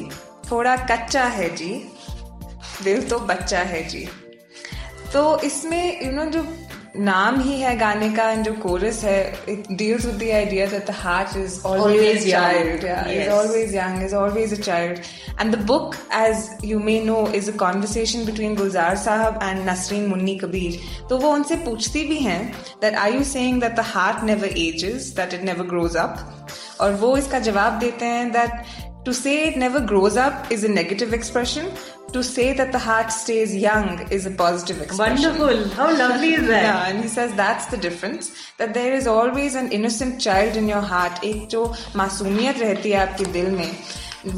थोड़ा 0.52 0.76
कच्चा 0.86 1.24
है 1.26 1.56
जी 1.56 1.72
दिल 2.84 3.08
तो 3.10 3.20
बच्चा 3.20 3.60
है 3.60 3.84
जी। 3.88 4.08
तो 5.14 5.40
इसमें 5.40 6.06
यू 6.06 6.12
नो 6.12 6.26
जो 6.26 6.44
नाम 6.98 7.40
ही 7.40 7.60
है 7.60 7.76
गाने 7.78 8.10
का 8.10 8.30
एंड 8.32 8.44
जो 8.46 8.54
कोरस 8.62 9.04
है 9.04 9.20
it 9.50 9.68
deals 9.72 10.06
with 10.06 10.16
the 10.16 10.30
idea 10.34 10.66
that 10.66 10.86
the 10.88 10.94
heart 10.96 11.36
is 11.38 11.60
always 11.66 12.30
child 12.30 12.84
is 12.84 13.30
always 13.30 13.76
young 13.76 14.04
is 14.04 14.16
always 14.16 14.54
a 14.54 14.62
child 14.62 15.00
and 15.42 15.56
the 15.56 15.60
book 15.68 15.96
as 16.16 16.50
you 16.66 16.80
may 16.80 17.00
know 17.02 17.18
is 17.36 17.52
a 17.52 17.56
conversation 17.58 18.26
between 18.26 18.56
Gulzar 18.56 18.96
Sahab 18.98 19.40
and 19.44 19.70
Nasreen 19.70 20.08
Munni 20.10 20.36
Kabir 20.38 20.80
तो 21.10 21.18
वो 21.18 21.34
उनसे 21.34 21.56
पूछती 21.66 22.04
भी 22.06 22.18
हैं 22.20 22.42
that 22.82 22.96
are 22.96 23.14
you 23.14 23.24
saying 23.32 23.62
that 23.62 23.76
the 23.76 23.86
heart 23.88 24.24
never 24.24 24.58
ages 24.60 25.14
that 25.16 25.34
it 25.34 25.44
never 25.44 25.68
grows 25.68 25.98
up 25.98 26.26
और 26.82 26.94
वो 26.96 27.16
इसका 27.18 27.40
जवाब 27.40 27.80
देते 27.80 28.06
हैं 28.06 28.32
that 28.32 28.89
to 29.10 29.14
say 29.18 29.36
it 29.50 29.56
never 29.58 29.80
grows 29.92 30.18
up 30.24 30.52
is 30.52 30.64
a 30.64 30.70
negative 30.70 31.14
expression 31.18 31.72
to 32.14 32.24
say 32.24 32.48
that 32.54 32.72
the 32.72 32.82
heart 32.88 33.12
stays 33.12 33.56
young 33.56 33.88
is 34.18 34.28
a 34.28 34.32
positive 34.42 34.82
expression. 34.82 35.32
Wonderful. 35.32 35.70
How 35.70 35.88
lovely 35.96 36.34
is 36.34 36.48
that? 36.48 36.64
Yeah, 36.64 36.90
and 36.90 37.02
he 37.04 37.08
says 37.08 37.34
that's 37.34 37.66
the 37.68 37.78
difference. 37.78 38.30
That 38.58 38.76
there 38.76 38.94
is 38.94 39.08
always 39.08 39.56
an 39.56 39.72
innocent 39.72 40.22
child 40.22 40.58
in 40.62 40.70
your 40.74 40.84
heart. 40.92 41.24
एक 41.24 41.48
जो 41.56 41.64
मासूमियत 41.96 42.60
रहती 42.60 42.92
है 42.92 43.00
आपके 43.08 43.26
दिल 43.38 43.52
में 43.58 43.72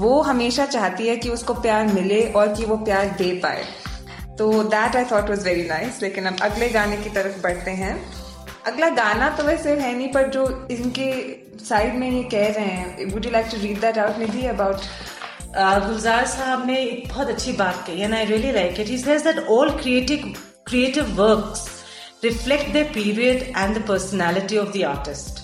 वो 0.03 0.21
हमेशा 0.21 0.65
चाहती 0.77 1.07
है 1.07 1.17
कि 1.17 1.29
उसको 1.29 1.53
प्यार 1.61 1.93
मिले 1.93 2.21
और 2.39 2.55
कि 2.55 2.65
वो 2.65 2.77
प्यार 2.85 3.15
दे 3.17 3.31
पाए 3.43 3.65
तो 4.37 4.51
that 4.63 4.95
I 4.95 5.05
thought 5.11 5.29
was 5.29 5.45
very 5.45 5.67
nice 5.67 6.01
लेकिन 6.01 6.25
अब 6.25 6.41
अगले 6.49 6.69
गाने 6.69 6.97
की 6.97 7.09
तरफ़ 7.15 7.41
बढ़ते 7.43 7.71
हैं 7.83 7.95
अगला 8.67 8.89
गाना 8.95 9.29
तो 9.37 9.43
वैसे 9.43 9.75
है 9.79 9.95
नहीं 9.97 10.11
पर 10.13 10.27
जो 10.31 10.45
इनके 10.71 11.11
साइड 11.68 11.94
में 12.00 12.10
ये 12.10 12.22
कह 12.34 12.48
रहे 12.56 12.64
हैं 12.64 13.12
would 13.12 13.24
you 13.26 13.30
like 13.32 13.46
to 13.52 13.60
read 13.62 13.80
that 13.80 13.98
out 13.98 14.18
Nidhi 14.18 14.46
about 14.46 14.90
Gulzar 15.86 16.26
साहब 16.26 16.66
ने 16.66 16.82
एक 16.82 17.08
बहुत 17.08 17.28
अच्छी 17.30 17.52
बात 17.62 17.84
कही 17.86 18.02
and 18.02 18.14
I 18.14 18.24
really 18.24 18.52
like 18.52 18.80
it 18.80 18.88
he 18.88 18.98
says 18.98 19.22
that 19.24 19.46
all 19.56 19.70
creative 19.80 20.32
creative 20.68 21.14
works 21.22 21.68
reflect 22.22 22.72
their 22.72 22.86
period 22.92 23.52
and 23.54 23.76
the 23.76 23.80
personality 23.80 24.56
of 24.56 24.72
the 24.72 24.84
artist. 24.84 25.42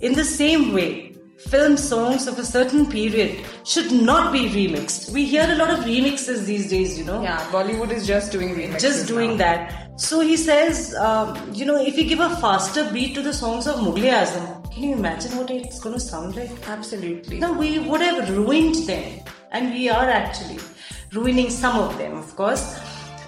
In 0.00 0.12
the 0.12 0.24
same 0.24 0.72
way, 0.72 1.16
film 1.48 1.76
songs 1.76 2.26
of 2.26 2.38
a 2.38 2.44
certain 2.44 2.86
period 2.86 3.44
should 3.64 3.90
not 3.92 4.32
be 4.32 4.48
remixed. 4.48 5.10
We 5.12 5.24
hear 5.24 5.46
a 5.50 5.54
lot 5.54 5.70
of 5.70 5.84
remixes 5.84 6.44
these 6.44 6.68
days, 6.68 6.98
you 6.98 7.04
know. 7.04 7.22
Yeah, 7.22 7.38
Bollywood 7.50 7.90
is 7.90 8.06
just 8.06 8.32
doing 8.32 8.54
remixes. 8.54 8.80
Just 8.80 9.08
doing 9.08 9.30
now. 9.32 9.36
that. 9.38 10.00
So 10.00 10.20
he 10.20 10.36
says, 10.36 10.94
um, 10.96 11.38
you 11.52 11.64
know, 11.64 11.80
if 11.80 11.96
you 11.96 12.04
give 12.04 12.20
a 12.20 12.30
faster 12.36 12.90
beat 12.92 13.14
to 13.14 13.22
the 13.22 13.32
songs 13.32 13.66
of 13.66 13.76
Mughal 13.76 14.10
Azam, 14.10 14.57
can 14.71 14.83
you 14.83 14.93
imagine 14.95 15.37
what 15.37 15.49
it's 15.49 15.79
going 15.79 15.95
to 15.95 15.99
sound 15.99 16.35
like? 16.35 16.51
Absolutely. 16.67 17.39
No, 17.39 17.53
we 17.53 17.79
would 17.79 18.01
have 18.01 18.29
ruined 18.29 18.75
them. 18.87 19.19
and 19.51 19.73
we 19.73 19.89
are 19.89 20.07
actually 20.07 20.59
ruining 21.11 21.49
some 21.49 21.75
of 21.79 21.97
them, 21.97 22.15
of 22.17 22.35
course 22.35 22.77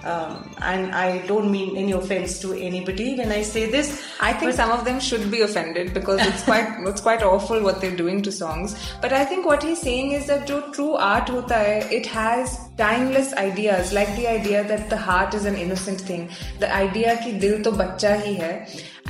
Um, 0.05 0.55
and 0.63 0.95
I 0.95 1.19
don't 1.27 1.51
mean 1.51 1.77
any 1.77 1.93
offense 1.93 2.39
to 2.41 2.53
anybody 2.53 3.17
when 3.17 3.33
I 3.33 3.43
say 3.43 3.69
this. 3.71 3.89
I 4.21 4.33
think 4.33 4.53
some 4.53 4.71
of 4.71 4.85
them 4.85 5.01
should 5.01 5.31
be 5.33 5.41
offended 5.41 5.93
because 5.95 6.21
it's 6.27 6.45
quite 6.45 6.69
it's 6.91 7.01
quite 7.01 7.25
awful 7.25 7.65
what 7.69 7.81
they're 7.81 7.97
doing 8.03 8.23
to 8.23 8.35
songs. 8.37 8.77
But 9.01 9.13
I 9.13 9.25
think 9.25 9.47
what 9.47 9.67
he's 9.69 9.81
saying 9.81 10.13
is 10.13 10.29
that 10.29 10.47
जो 10.47 10.61
true 10.77 10.93
art 11.09 11.29
hota 11.29 11.55
hai, 11.55 11.83
it 11.99 12.07
has 12.07 12.57
timeless 12.79 13.35
ideas 13.35 13.93
like 13.93 14.15
the 14.21 14.29
idea 14.29 14.63
that 14.69 14.89
the 14.91 14.97
heart 15.09 15.35
is 15.35 15.45
an 15.45 15.57
innocent 15.57 16.07
thing, 16.13 16.29
the 16.61 16.73
idea 16.83 17.17
कि 17.25 17.33
दिल 17.41 17.63
तो 17.63 17.73
बच्चा 17.73 18.15
ही 18.15 18.35
है. 18.35 18.55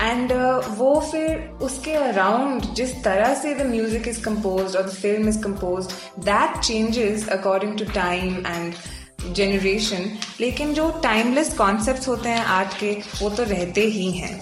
and 0.01 0.33
uh, 0.33 0.65
वो 0.79 0.99
फिर 1.13 1.59
उसके 1.63 1.93
around 2.09 2.75
जिस 2.75 3.03
तरह 3.05 3.35
से 3.43 3.55
द 3.55 3.67
म्यूजिक 3.67 4.09
इज 4.09 4.25
कंपोज 4.25 4.77
और 4.77 4.83
the 4.83 4.93
film 5.05 5.29
is 5.29 5.43
compose 5.45 5.93
that 6.25 6.59
changes 6.59 7.29
according 7.29 7.79
to 7.79 7.85
time 7.95 8.37
and 8.47 8.75
Generation 9.28 10.10
लेकिन 10.40 10.74
जो 10.74 10.90
टाइमलेस 11.04 11.54
कॉन्सेप्ट 11.58 12.08
होते 12.08 12.30
हैं 12.30 12.46
आर्ट 12.46 12.80
के, 12.80 12.92
वो 13.22 13.30
तो 13.30 13.44
रहते 13.44 13.82
ही 13.82 14.12
हैं। 14.12 14.40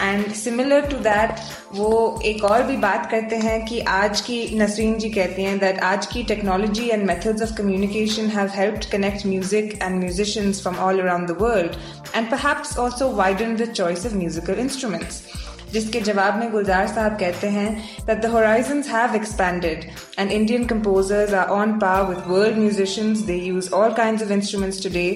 एंड 0.00 0.32
सिमिलर 0.34 0.86
टू 0.88 0.96
दैट 0.96 1.38
वो 1.74 2.20
एक 2.24 2.44
और 2.44 2.62
भी 2.62 2.76
बात 2.76 3.10
करते 3.10 3.36
हैं 3.36 3.64
कि 3.66 3.80
आज 3.92 4.20
की 4.20 4.38
नसरीन 4.58 4.98
जी 4.98 5.08
कहती 5.10 5.42
हैं 5.42 5.58
दैट 5.58 5.78
आज 5.82 6.06
की 6.06 6.22
technology 6.24 6.88
and 6.88 7.06
methods 7.06 7.42
of 7.42 7.56
communication 7.56 8.26
have 8.36 8.50
helped 8.54 8.90
connect 8.90 9.26
music 9.26 9.78
and 9.82 9.98
musicians 9.98 10.62
from 10.62 10.76
all 10.86 11.00
around 11.00 11.28
the 11.28 11.36
world 11.40 11.76
and 12.14 12.30
perhaps 12.30 12.76
also 12.78 13.10
widen 13.14 13.56
the 13.56 13.70
choice 13.72 14.06
of 14.06 14.14
musical 14.14 14.60
instruments 14.60 15.22
जिसके 15.72 16.00
जवाब 16.00 16.38
में 16.38 16.50
गुलजार 16.52 16.86
साहब 16.88 17.18
कहते 17.18 17.48
हैं 17.50 17.70
that 18.06 18.20
the 18.20 18.30
horizons 18.32 18.88
have 18.88 19.14
expanded 19.16 19.84
and 20.18 20.30
Indian 20.30 20.64
composers 20.66 21.34
are 21.34 21.48
on 21.56 21.78
par 21.78 22.04
with 22.04 22.22
world 22.28 22.58
musicians 22.58 23.18
they 23.26 23.36
use 23.36 23.70
all 23.72 23.92
kind 23.94 24.22
of 24.22 24.32
instruments 24.32 24.82
today 24.82 25.06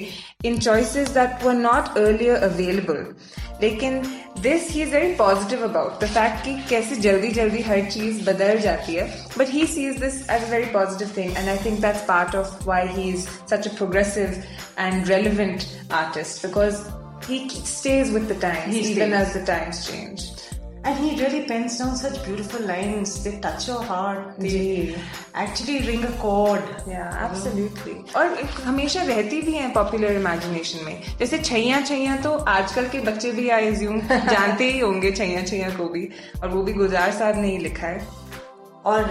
in 0.44 0.58
choices 0.58 1.08
that 1.14 1.44
were 1.44 1.54
not 1.54 1.96
earlier 1.98 2.42
available 2.42 3.06
लेकिन 3.62 4.02
this 4.42 4.70
he 4.70 4.82
is 4.82 4.90
very 4.90 5.12
positive 5.14 5.62
about 5.64 6.00
the 6.00 6.06
fact 6.08 6.44
कि 6.44 6.54
कैसे 6.68 6.96
जल्दी 7.00 7.28
जल्दी 7.32 7.60
हर 7.62 7.84
चीज़ 7.90 8.24
बदल 8.24 8.58
जाती 8.60 8.94
है 8.94 9.04
but 9.38 9.50
he 9.50 9.66
sees 9.66 9.98
this 10.00 10.20
as 10.30 10.42
a 10.42 10.50
very 10.50 10.72
positive 10.72 11.12
thing 11.16 11.36
and 11.36 11.48
I 11.48 11.58
think 11.64 11.78
that's 11.80 12.02
part 12.08 12.34
of 12.36 12.64
why 12.64 12.86
he 12.88 13.08
is 13.10 13.28
such 13.50 13.68
a 13.68 13.76
progressive 13.76 14.42
and 14.78 15.06
relevant 15.08 15.62
artist 15.92 16.46
because 16.46 16.82
he 17.26 17.48
stays 17.48 18.10
with 18.10 18.28
the 18.28 18.34
times 18.46 18.74
He 18.74 18.80
even 18.92 19.10
stays. 19.10 19.20
as 19.22 19.34
the 19.34 19.44
times 19.46 19.86
change. 19.86 20.28
And 20.84 20.98
he 20.98 21.10
really 21.18 21.40
pens 21.48 21.78
down 21.78 21.94
such 21.94 22.16
beautiful 22.24 22.60
lines. 22.68 23.22
They 23.24 23.38
touch 23.38 23.68
your 23.68 23.82
heart. 23.90 24.36
They 24.38 24.96
actually 25.32 25.76
ring 25.86 26.02
a 26.04 26.10
chord. 26.22 26.64
Yeah, 26.88 27.12
absolutely. 27.26 27.94
और 28.16 28.32
एक 28.44 28.58
हमेशा 28.64 29.02
रहती 29.10 29.40
भी 29.42 29.52
हैं 29.56 29.72
popular 29.74 30.16
imagination 30.22 30.84
में 30.86 31.02
जैसे 31.20 31.38
छैया 31.38 31.80
छैया 31.90 32.16
तो 32.22 32.32
आजकल 32.56 32.88
के 32.94 33.00
बच्चे 33.10 33.30
भी 33.38 33.48
आई 33.58 33.66
एज्यूम 33.66 34.00
जानते 34.08 34.70
ही 34.72 34.78
होंगे 34.80 35.12
छैया 35.20 35.42
छैया 35.52 35.70
को 35.76 35.88
भी 35.94 36.08
और 36.42 36.48
वो 36.56 36.62
भी 36.62 36.72
गुजार 36.82 37.12
साहब 37.18 37.38
ने 37.42 37.50
ही 37.50 37.58
लिखा 37.68 37.86
है 37.86 38.06
और 38.84 39.10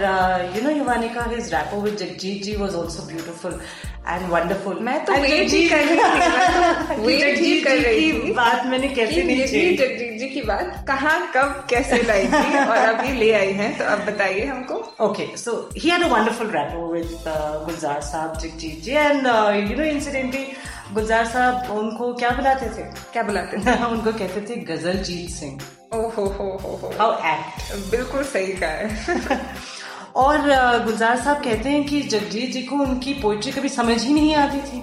यू 0.56 0.62
नो 0.62 0.70
युवानी 0.70 1.08
का 1.08 1.22
his 1.30 1.52
rapport 1.54 1.80
with 1.80 1.96
Jagjit 1.96 2.42
ji 2.42 2.56
was 2.56 2.74
also 2.74 3.02
beautiful 3.02 3.60
and 4.08 4.28
wonderful 4.30 4.78
मैं 4.80 5.04
तो 5.04 5.12
वेट 5.12 5.50
तो 5.50 5.56
ही 5.56 5.68
कर 5.68 5.76
रही 5.76 5.96
थी 5.96 7.06
वेट 7.06 7.38
ही 7.38 7.60
कर 7.60 7.78
रही 7.78 8.12
थी 8.12 8.32
बात 8.32 8.66
मैंने 8.66 8.88
कैसे 8.88 9.22
नहीं 9.22 9.46
की? 9.46 9.76
जगजीत 9.76 10.18
जी 10.20 10.28
की 10.28 10.42
बात 10.42 10.84
कहाँ 10.88 11.32
कब 11.36 11.66
कैसे 11.70 12.02
लाई 12.02 12.26
थी 12.26 12.58
और 12.68 12.76
अभी 12.76 13.12
ले 13.12 13.32
आई 13.32 13.52
है 13.52 13.72
तो 13.78 13.84
अब 13.84 14.04
बताइए 14.06 14.44
हमको। 14.44 14.74
Okay 15.00 15.36
so 15.36 15.70
he 15.78 15.90
had 15.90 16.02
a 16.02 16.08
wonderful 16.08 16.50
rapport 16.50 16.92
with 16.92 17.18
Gulzar 17.66 18.00
Sahab 18.00 18.38
Jagjit 18.38 18.82
ji 18.82 18.92
and 18.92 19.26
you 19.70 19.76
know 19.78 19.84
incidentally 19.84 20.46
Gulzar 20.92 21.24
Sahab 21.26 21.70
उनको 21.78 22.12
क्या 22.14 22.30
बुलाते 22.30 22.66
थे? 22.66 22.82
क्या 23.12 23.22
बुलाते 23.22 23.56
थे? 23.56 23.84
उनको 23.92 24.12
कहते 24.12 24.40
थे 24.40 24.56
गज़ल 24.72 24.98
जीत 25.02 25.30
सिंह। 25.30 25.60
ओ 25.94 26.00
हो 26.08 26.24
हो 26.34 26.90
हाउ 26.98 27.12
एक्ट 27.30 27.90
बिल्कुल 27.90 28.22
सही 28.24 28.52
कहा 28.52 28.70
है। 28.70 29.38
और 30.16 30.38
गुलजार 30.84 31.16
साहब 31.20 31.42
कहते 31.44 31.68
हैं 31.68 31.84
कि 31.86 32.00
जगजीत 32.02 32.52
जी 32.52 32.62
को 32.62 32.76
उनकी 32.76 33.14
पोइट्री 33.22 33.52
कभी 33.52 33.68
समझ 33.68 34.00
ही 34.02 34.12
नहीं 34.14 34.34
आती 34.34 34.58
थी। 34.60 34.82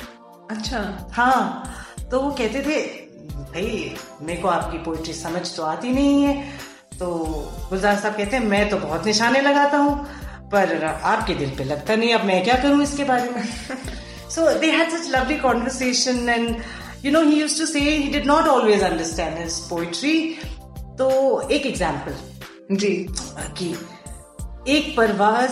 अच्छा। 0.51 0.79
हाँ 1.13 1.63
तो 2.11 2.19
वो 2.21 2.31
कहते 2.31 2.61
थे 2.61 2.81
भाई 3.35 3.95
मेरे 4.21 4.41
को 4.41 4.47
आपकी 4.47 4.77
पोइट्री 4.83 5.13
समझ 5.13 5.43
तो 5.55 5.63
आती 5.63 5.91
नहीं 5.91 6.23
है। 6.23 6.33
तो 6.99 7.07
गुलजार 7.69 7.95
साहब 7.95 8.15
कहते 8.17 8.37
हैं 8.37 8.43
मैं 8.45 8.69
तो 8.69 8.77
बहुत 8.77 9.05
निशाने 9.05 9.41
लगाता 9.41 9.77
हूँ 9.77 9.95
पर 10.51 10.83
आपके 10.83 11.33
दिल 11.35 11.49
पे 11.57 11.63
लगता 11.63 11.95
नहीं 11.95 12.13
अब 12.13 12.25
मैं 12.25 12.43
क्या 12.43 12.55
करूँ 12.61 12.83
इसके 12.83 13.03
बारे 13.03 13.29
में? 13.29 13.43
So 14.29 14.49
they 14.59 14.71
had 14.71 14.89
such 14.91 15.09
lovely 15.15 15.35
conversation 15.39 16.29
and 16.29 16.55
you 17.05 17.11
know 17.11 17.21
he 17.21 17.39
use 17.41 17.59
to 17.59 17.65
say 17.65 17.79
he 17.79 18.07
did 18.11 18.25
not 18.27 18.47
always 18.47 18.83
understand 18.83 19.37
his 19.37 19.59
poetry 19.69 20.15
तो 20.99 21.09
एक 21.51 21.65
एग्ज़ाम्पल 21.65 22.75
जी। 22.75 22.95
कि 23.57 23.69
एक 24.73 24.95
परवाज 24.97 25.49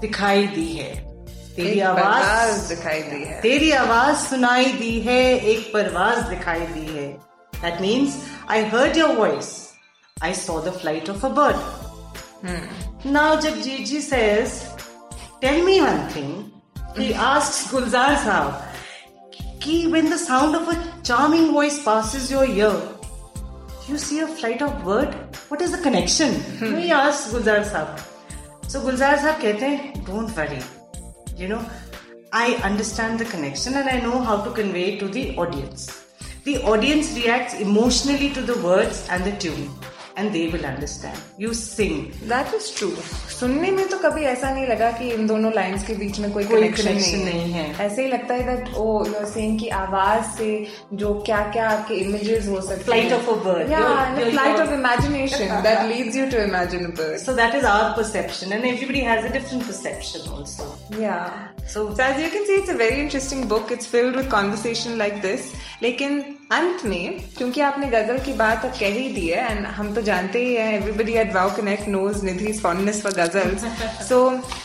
दिखाई 0.00 0.46
दी 0.46 0.66
है। 0.66 0.94
तेरी 1.56 1.80
आवाज़ 1.80 2.68
दिखाई 2.68 3.02
दी 3.02 3.24
है। 3.24 3.40
तेरी 3.40 3.70
आवाज़ 3.72 4.16
सुनाई 4.28 4.72
दी 4.80 4.98
है 5.00 5.22
एक 5.52 5.70
परवाज 5.74 6.18
दिखाई 6.28 6.66
दी 6.66 6.86
है। 6.86 7.06
That 7.60 7.80
means 7.80 8.16
I 8.50 8.64
heard 8.74 8.96
your 8.96 9.16
voice 9.16 9.52
I 10.24 10.34
saw 10.34 10.60
the 10.62 10.72
flight 10.80 11.10
of 11.10 11.26
a 11.26 11.28
bird 11.40 13.06
now 13.06 13.40
जब 13.40 13.60
जी 13.62 14.02
says 14.10 14.60
tell 15.40 15.62
me 15.64 15.80
one 15.80 16.08
thing 16.16 16.32
he 16.98 17.12
asks 17.24 17.70
Gulzar 17.72 18.16
Sahab 18.24 18.48
कि 19.62 19.74
when 19.92 20.08
the 20.12 20.24
sound 20.28 20.56
of 20.58 20.72
a 20.72 20.80
charming 21.02 21.52
voice 21.56 21.84
passes 21.84 22.32
your 22.32 22.46
ear 22.56 22.78
you 23.90 23.98
see 23.98 24.20
a 24.20 24.26
flight 24.40 24.62
of 24.62 24.72
bird 24.84 25.14
what 25.48 25.60
is 25.60 25.72
the 25.72 25.82
connection? 25.82 26.34
Hmm. 26.60 26.74
We 26.76 26.90
ask 26.96 27.32
gulzar 27.34 27.60
sahab 27.70 28.02
so 28.74 28.82
gulzar 28.86 29.14
sahab 29.22 29.40
kehte 29.44 29.70
don't 30.10 30.36
worry. 30.40 30.60
You 31.36 31.48
know 31.52 31.62
i 32.40 32.48
understand 32.68 33.18
the 33.22 33.26
connection 33.30 33.78
and 33.80 33.88
i 33.94 33.98
know 34.06 34.18
how 34.28 34.36
to 34.44 34.50
convey 34.58 34.84
it 34.92 35.00
to 35.00 35.08
the 35.08 35.24
audience. 35.44 35.88
The 36.44 36.58
audience 36.72 37.08
reacts 37.16 37.54
emotionally 37.64 38.30
to 38.36 38.42
the 38.50 38.58
words 38.66 39.06
and 39.10 39.24
the 39.24 39.32
tune. 39.44 39.64
And 40.20 40.34
they 40.36 40.44
will 40.52 40.64
understand 40.68 41.42
you 41.44 41.52
sing 41.58 41.96
that 42.30 42.54
is 42.54 42.70
true 42.78 42.88
सुनने 43.38 43.70
में 43.76 43.86
तो 43.88 43.98
कभी 43.98 44.24
ऐसा 44.30 44.50
नहीं 44.54 44.66
लगा 44.68 44.90
कि 44.98 45.10
इन 45.12 45.26
दोनों 45.26 45.52
lines 45.54 45.86
के 45.86 45.94
बीच 46.00 46.18
में 46.20 46.30
कोई 46.32 46.44
कनेक्शन 46.44 46.92
नहीं, 46.94 47.24
नहीं 47.24 47.52
है। 47.52 47.64
ऐसे 47.86 48.02
ही 48.02 48.08
लगता 48.08 48.34
है 48.34 48.42
that 48.48 48.74
O 48.76 48.86
you 49.06 49.14
are 49.20 49.24
saying 49.34 49.58
कि 49.60 49.68
आवाज़ 49.82 50.24
से 50.38 50.48
जो 51.02 51.12
क्या 51.26 51.38
क्या 51.52 51.68
आपके 51.70 51.94
इमेजेस 52.06 52.48
हो 52.48 52.60
सकते 52.68 52.90
Flight 52.90 53.14
of 53.18 53.30
a 53.34 53.36
bird. 53.46 53.70
या 53.72 53.78
You're- 53.80 54.18
you're- 54.18 54.30
flight 54.30 54.60
of 54.60 54.72
imagination 54.74 55.60
that 55.68 55.82
leads 55.92 56.16
you 56.16 56.26
to 56.30 56.42
imagine 56.48 56.84
a 56.86 56.94
bird 57.00 57.20
so 57.26 57.36
that 57.40 57.56
is 57.60 57.68
our 57.74 57.88
perception 58.00 58.56
and 58.58 58.68
everybody 58.72 59.06
has 59.10 59.30
a 59.30 59.32
different 59.38 59.66
perception 59.70 60.28
also 60.38 60.68
Yeah. 61.06 61.40
So- 61.72 61.86
so 61.96 62.04
as 62.04 62.20
you 62.20 62.28
can 62.34 62.46
see, 62.46 62.54
it's 62.60 62.70
a 62.72 62.76
very 62.78 63.00
interesting 63.00 63.42
book. 63.50 63.68
It's 63.74 63.88
filled 63.90 64.16
with 64.20 64.28
conversation 64.36 64.96
like 65.02 65.18
this. 65.26 65.50
लेकिन 65.82 66.16
अंत 66.50 66.84
में 66.84 67.18
क्योंकि 67.36 67.60
आपने 67.60 67.86
गज़ल 67.86 68.18
की 68.18 68.32
बात 68.32 68.64
अब 68.64 68.70
कह 68.78 68.94
ही 68.94 69.08
दी 69.08 69.26
है 69.26 69.50
एंड 69.50 69.66
हम 69.66 69.92
तो 69.94 70.00
जानते 70.02 70.38
ही 70.44 70.54
हैं 70.54 70.72
everybody 70.72 71.12
at 71.18 71.32
VoW 71.34 71.54
Connect 71.56 71.88
knows 71.88 72.24
Nidhi 72.24 72.52
fondness 72.52 73.02
for 73.02 73.12
ghazals 73.12 73.64
so 74.08 74.18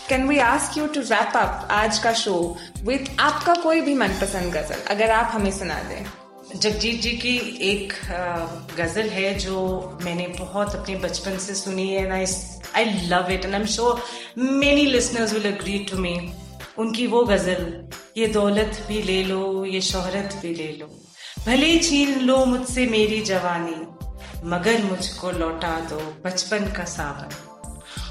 can 0.09 0.27
we 0.27 0.37
ask 0.45 0.77
you 0.77 0.87
to 0.95 1.01
wrap 1.01 1.37
up 1.37 1.67
आज 1.71 1.99
का 1.99 2.13
शो 2.13 2.35
विथ 2.83 3.11
आपका 3.19 3.55
कोई 3.63 3.81
भी 3.81 3.93
मनपसंद 3.93 4.53
गज़ल 4.53 4.81
अगर 4.87 5.11
आप 5.11 5.31
हमें 5.33 5.51
सुना 5.51 5.81
दें? 5.89 6.05
जगजीत 6.55 7.01
जी 7.01 7.11
की 7.11 7.37
एक 7.69 7.93
गज़ल 8.77 9.09
है 9.09 9.33
जो 9.39 9.61
मैंने 10.03 10.27
बहुत 10.39 10.75
अपने 10.75 10.95
बचपन 11.05 11.37
से 11.37 11.55
सुनी 11.55 11.87
है 11.89 12.03
and 12.03 12.13
I 12.13 12.25
I 12.75 13.07
love 13.07 13.31
it 13.31 13.45
and 13.45 13.53
I 13.53 13.59
am 13.61 13.65
sure 13.67 14.03
many 14.37 14.85
listeners 14.85 15.33
will 15.33 15.45
agree 15.45 15.79
to 15.91 15.97
me 15.97 16.19
उनकी 16.77 17.07
वो 17.07 17.23
गज़ल 17.25 17.73
ये 18.17 18.27
दौलत 18.27 18.85
भी 18.87 19.01
ले 19.01 19.23
लो 19.23 19.65
ये 19.65 19.81
शोहरत 19.81 20.39
भी 20.41 20.53
ले 20.55 20.71
लो। 20.79 21.04
भले 21.45 21.77
छीन 21.79 22.19
लो 22.19 22.35
मुझसे 22.45 22.85
मेरी 22.85 23.19
जवानी, 23.21 23.75
मगर 24.49 24.83
मुझको 24.83 25.31
लौटा 25.31 25.73
दो 25.89 25.99
बचपन 26.25 26.71
का 26.71 26.85
सावन। 26.85 27.35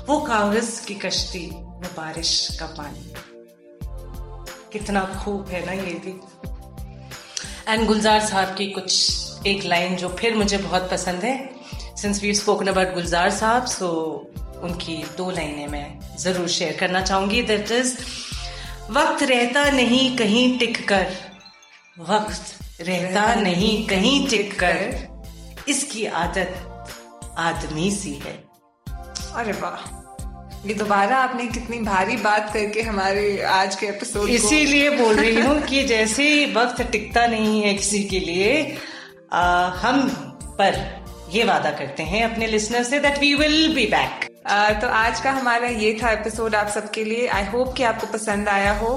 वो 0.08 0.18
कागज़ 0.20 0.70
की 0.86 0.94
कश्ती, 0.94 1.46
वो 1.50 1.88
बारिश 1.96 2.30
का 2.60 2.66
पानी। 2.76 3.12
कितना 4.72 5.00
खूब 5.14 5.48
है 5.48 5.64
ना 5.66 5.72
ये 5.72 5.94
भी। 6.04 6.14
एंड 7.68 7.86
गुलजार 7.86 8.20
साहब 8.20 8.54
की 8.56 8.66
कुछ 8.70 9.46
एक 9.46 9.64
लाइन 9.64 9.96
जो 9.96 10.08
फिर 10.20 10.36
मुझे 10.36 10.58
बहुत 10.58 10.90
पसंद 10.90 11.24
है। 11.24 11.36
Since 11.96 12.22
we 12.22 12.34
spoken 12.34 12.66
about 12.66 12.94
Gulzar 12.94 13.30
Sahab 13.32 13.66
so 13.66 13.90
उनकी 14.62 14.96
दो 15.16 15.30
लाइनें 15.30 15.68
मैं 15.68 16.16
ज़रूर 16.18 16.48
शेयर 16.50 16.76
करना 16.76 17.00
चाहूँगी। 17.02 17.42
दैट 17.42 17.70
इज़ 17.72 17.96
वक्त 18.92 19.22
रहता 19.24 19.70
नहीं 19.72 20.16
कहीं 20.16 20.58
टिक 20.58 20.86
कर, 20.88 21.06
वक्त 22.00 22.53
रहता 22.80 23.34
नहीं 23.34 23.86
कहीं 23.86 24.28
टिक 24.28 24.58
कर 24.60 25.66
इसकी 25.68 26.04
आदत 26.06 27.34
आदमी 27.38 27.90
सी 27.90 28.12
है। 28.24 28.32
अरे 29.34 29.52
वाह। 29.52 30.02
ये 30.68 30.74
दोबारा 30.74 31.16
आपने 31.16 31.46
कितनी 31.46 31.78
भारी 31.78 32.16
बात 32.16 32.52
करके 32.52 32.82
हमारे 32.82 33.40
आज 33.42 33.76
के 33.76 33.86
एपिसोड 33.86 34.28
इसीलिए 34.30 34.90
बोल 34.90 35.16
रही 35.16 35.40
हूँ 35.40 35.60
कि 35.62 35.82
जैसे 35.84 36.52
वक्त 36.56 36.82
टिकता 36.82 37.26
नहीं 37.26 37.62
है 37.62 37.74
किसी 37.74 38.02
के 38.04 38.20
लिए 38.20 38.76
आ, 39.32 39.66
हम 39.66 40.08
पर 40.60 41.02
ये 41.32 41.44
वादा 41.44 41.70
करते 41.70 42.02
हैं 42.02 42.24
अपने 42.24 42.46
लिसनर 42.46 42.82
से 42.82 43.00
that 43.00 43.18
we 43.18 43.34
will 43.34 43.74
be 43.74 43.86
back 43.86 44.33
तो 44.44 44.88
आज 44.88 45.20
का 45.20 45.30
हमारा 45.32 45.68
ये 45.68 45.92
था 46.02 46.10
एपिसोड 46.10 46.54
आप 46.54 46.68
सबके 46.68 47.04
लिए. 47.04 47.26
आई 47.26 47.44
होप 47.44 47.72
कि 47.76 47.82
आपको 47.82 48.06
पसंद 48.06 48.48
आया 48.48 48.72
हो. 48.78 48.88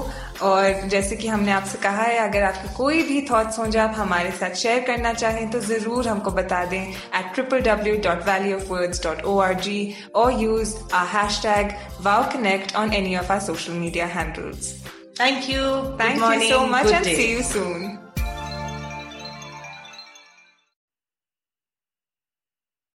और 0.42 0.88
जैसे 0.88 1.16
कि 1.16 1.28
हमने 1.28 1.52
आपसे 1.52 1.78
कहा 1.78 2.02
है 2.02 2.18
अगर 2.18 2.42
आपके 2.42 2.74
कोई 2.74 3.02
भी 3.02 3.20
थॉट्स 3.30 3.58
हों 3.58 3.66
जो 3.66 3.80
आप 3.80 3.94
हमारे 3.96 4.30
साथ 4.30 4.54
शेयर 4.54 4.80
करना 4.86 5.12
चाहें 5.12 5.50
तो 5.50 5.60
ज़रूर 5.60 6.08
हमको 6.08 6.30
बता 6.30 6.64
दें 6.64 6.80
at 6.80 7.32
triple 7.34 7.60
W 7.60 7.96
dot 8.04 8.22
Valley 8.28 8.52
of 8.54 8.68
Words 8.72 9.02
dot 9.04 9.24
O 9.24 9.38
R 9.38 9.54
G 9.60 9.94
और 10.14 10.40
use 10.42 10.74
a 10.94 11.02
hashtag 11.42 11.72
VoW 12.02 12.30
Connect 12.32 12.76
on 12.76 12.92
any 12.94 13.16
of 13.16 13.32
our 13.32 13.40
social 13.40 13.72
media 13.72 14.06
handles 14.14 14.72
thank 15.20 15.50
you 15.50 15.64
thank 16.00 16.22
you 16.22 16.48
so 16.48 16.60
much 16.66 16.92
and 16.92 17.04
see 17.04 17.32
you 17.32 17.42
soon 17.42 17.97